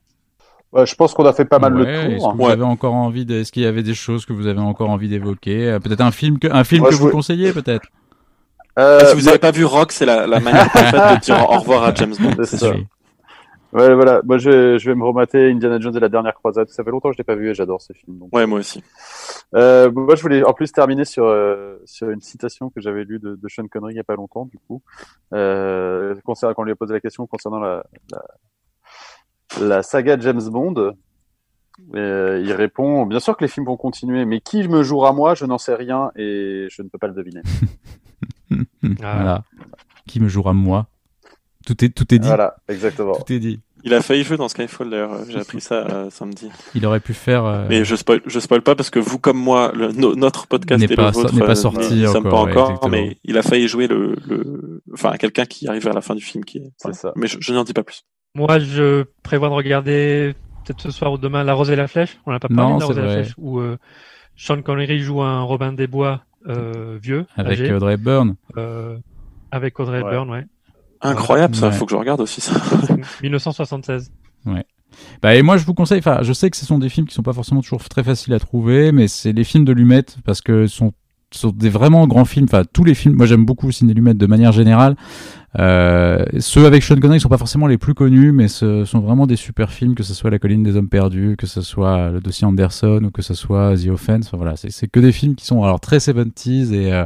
[0.72, 2.32] Ouais, je pense qu'on a fait pas mal Ouais, le Est-ce tour.
[2.32, 2.52] que vous Ouais.
[2.54, 3.36] avez encore envie de...
[3.42, 5.72] Est-ce qu'il y avait des choses que vous avez encore envie d'évoquer?
[5.72, 7.90] Euh, Peut-être un film que, un film que vous voulais- conseillez, peut-être?
[8.78, 11.20] Euh, Ah, si vous bah, n'avez pas vu Rock c'est la, la manière parfaite de
[11.26, 12.72] dire au revoir à James Bond c'est ça.
[13.74, 14.22] Ouais, voilà.
[14.24, 16.70] Moi, je, je vais me remater Indiana Jones et la dernière croisade.
[16.70, 18.18] Ça fait longtemps que je l'ai pas vu et j'adore ce film.
[18.18, 18.34] Donc.
[18.34, 18.82] ouais moi aussi
[19.56, 23.20] Euh, moi, je voulais en plus terminer sur euh, sur une citation que j'avais lue
[23.20, 24.82] de, de Sean Connery il y a pas longtemps, du coup,
[25.34, 28.22] euh, concernant quand on lui a posé la question concernant la la,
[29.60, 30.94] la saga James Bond.
[31.94, 35.36] Euh, il répond bien sûr que les films vont continuer, mais qui me jouera moi,
[35.36, 37.42] je n'en sais rien et je ne peux pas le deviner.
[38.84, 39.16] Ah.
[39.16, 39.44] Voilà.
[40.08, 40.88] Qui me jouera moi
[41.66, 42.28] tout est, tout est dit.
[42.28, 43.16] Voilà, exactement.
[43.16, 43.60] Tout est dit.
[43.84, 47.02] il a failli jouer dans Skyfall d'ailleurs euh, j'ai appris ça euh, samedi Il aurait
[47.02, 47.44] pu faire.
[47.44, 50.48] euh, mais je spoil je spoil pas parce que vous comme moi le, no- notre
[50.48, 52.92] podcast N'est pas- n'est pas euh, sorti sommes encore, pas ouais, encore exactement.
[52.92, 54.82] mais il a failli jouer le, le...
[54.94, 57.12] enfin quelqu'un qui arrive vers la fin du film qui est C'est ça.
[57.18, 60.36] mais je, je n'en dis pas plus Moi, je prévois de regarder
[60.66, 62.18] peut-être ce soir ou demain La Rose et la Flèche.
[62.26, 63.24] On n'a pas parlé Non, de La Rose et la vrai.
[63.24, 63.78] Flèche où euh,
[64.38, 66.27] Sean Connery joue un Robin des Bois euh,
[67.02, 68.36] vieux, avec âgé, Audrey Hepburn.
[68.58, 68.98] euh,
[69.52, 70.08] avec Audrey Ouais.
[70.08, 70.46] Hepburn, ouais.
[71.02, 71.74] incroyable ça Ouais.
[71.74, 72.54] faut que je regarde aussi ça
[73.24, 74.12] 1976.
[75.22, 77.14] Bah, et moi, je vous conseille, enfin, je sais que ce sont des films qui
[77.14, 80.42] sont pas forcément toujours très faciles à trouver, mais c'est les films de Lumet parce
[80.42, 80.94] que ce sont,
[81.32, 82.46] sont des vraiment grands films.
[82.50, 84.96] Enfin, tous les films, moi j'aime beaucoup le ciné Lumet de manière générale.
[85.58, 89.26] Euh, ceux avec Sean Connery sont pas forcément les plus connus, mais ce sont vraiment
[89.26, 92.20] des super films, que ce soit La colline des hommes perdus, que ce soit Le
[92.20, 94.28] dossier Anderson ou que ce soit The Offense.
[94.28, 97.06] Enfin, voilà, c'est c'est que des films qui sont alors très 70s et, euh,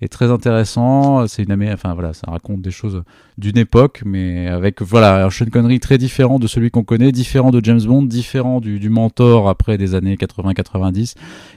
[0.00, 1.26] et très intéressants.
[1.26, 3.02] C'est une amé- enfin voilà, ça raconte des choses
[3.36, 7.50] d'une époque, mais avec voilà un Sean Connery très différent de celui qu'on connaît, différent
[7.50, 11.14] de James Bond, différent du, du mentor après des années 80-90.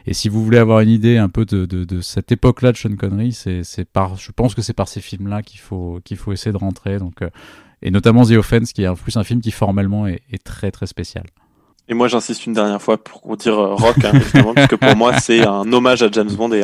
[0.07, 2.77] Et si vous voulez avoir une idée un peu de, de, de cette époque-là de
[2.77, 6.31] Sean Connery, c'est par, je pense que c'est par ces films-là qu'il faut qu'il faut
[6.33, 6.97] essayer de rentrer.
[6.99, 7.29] Donc euh,
[7.83, 10.71] et notamment The Offense, qui est en plus un film qui formellement est, est très
[10.71, 11.25] très spécial.
[11.91, 14.95] Et moi, j'insiste une dernière fois pour dire euh, rock, hein, évidemment, parce que pour
[14.95, 16.63] moi, c'est un hommage à James Bond et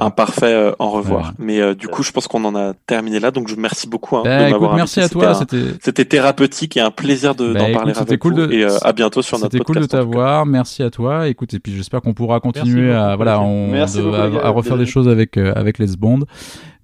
[0.00, 1.20] un, parfait euh, en revoir.
[1.22, 1.34] Voilà.
[1.40, 3.88] Mais euh, du coup, je pense qu'on en a terminé là, donc je vous remercie
[3.88, 5.16] beaucoup hein, Bah, de écoute, m'avoir merci invité.
[5.26, 5.46] à toi.
[5.82, 8.46] C'était thérapeutique et un plaisir de- Bah, d'en écoute, parler c'était avec cool vous.
[8.46, 9.90] de- Et euh, à bientôt sur notre C'était cool de podcast.
[10.00, 11.26] t'avoir, merci à toi.
[11.26, 13.46] Écoute, et puis j'espère qu'on pourra continuer à voilà, Mathieu.
[13.48, 15.96] on, Merci de- beaucoup, à, les gars, à refaire des choses avec euh, avec les
[15.98, 16.20] Bond.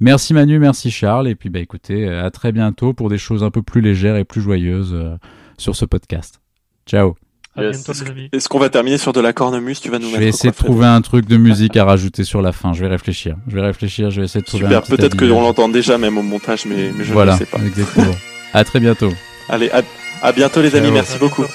[0.00, 3.44] Merci Manu, merci Charles, et puis bah écoutez, euh, à très bientôt pour des choses
[3.44, 5.14] un peu plus légères et plus joyeuses euh,
[5.58, 6.40] sur ce podcast.
[6.86, 7.14] Ciao.
[7.56, 7.84] À Yes.
[7.84, 8.28] bientôt, les amis.
[8.32, 10.50] Est-ce qu'on va terminer sur de la cornemuse Tu vas nous Je mettre vais essayer
[10.50, 12.72] de trouver un truc de musique à rajouter sur la fin.
[12.72, 13.36] Je vais réfléchir.
[13.46, 14.10] Je vais réfléchir.
[14.10, 14.82] Je vais essayer de trouver un Super.
[14.96, 17.58] Peut-être qu'on l'entend déjà même au montage, mais, mais je voilà, ne sais pas.
[17.58, 18.14] exactement.
[18.54, 19.12] à très bientôt.
[19.48, 19.82] Allez, à,
[20.22, 20.86] à bientôt les amis.
[20.86, 20.94] Ciao.
[20.94, 21.42] Merci beaucoup.
[21.42, 21.54] bientôt.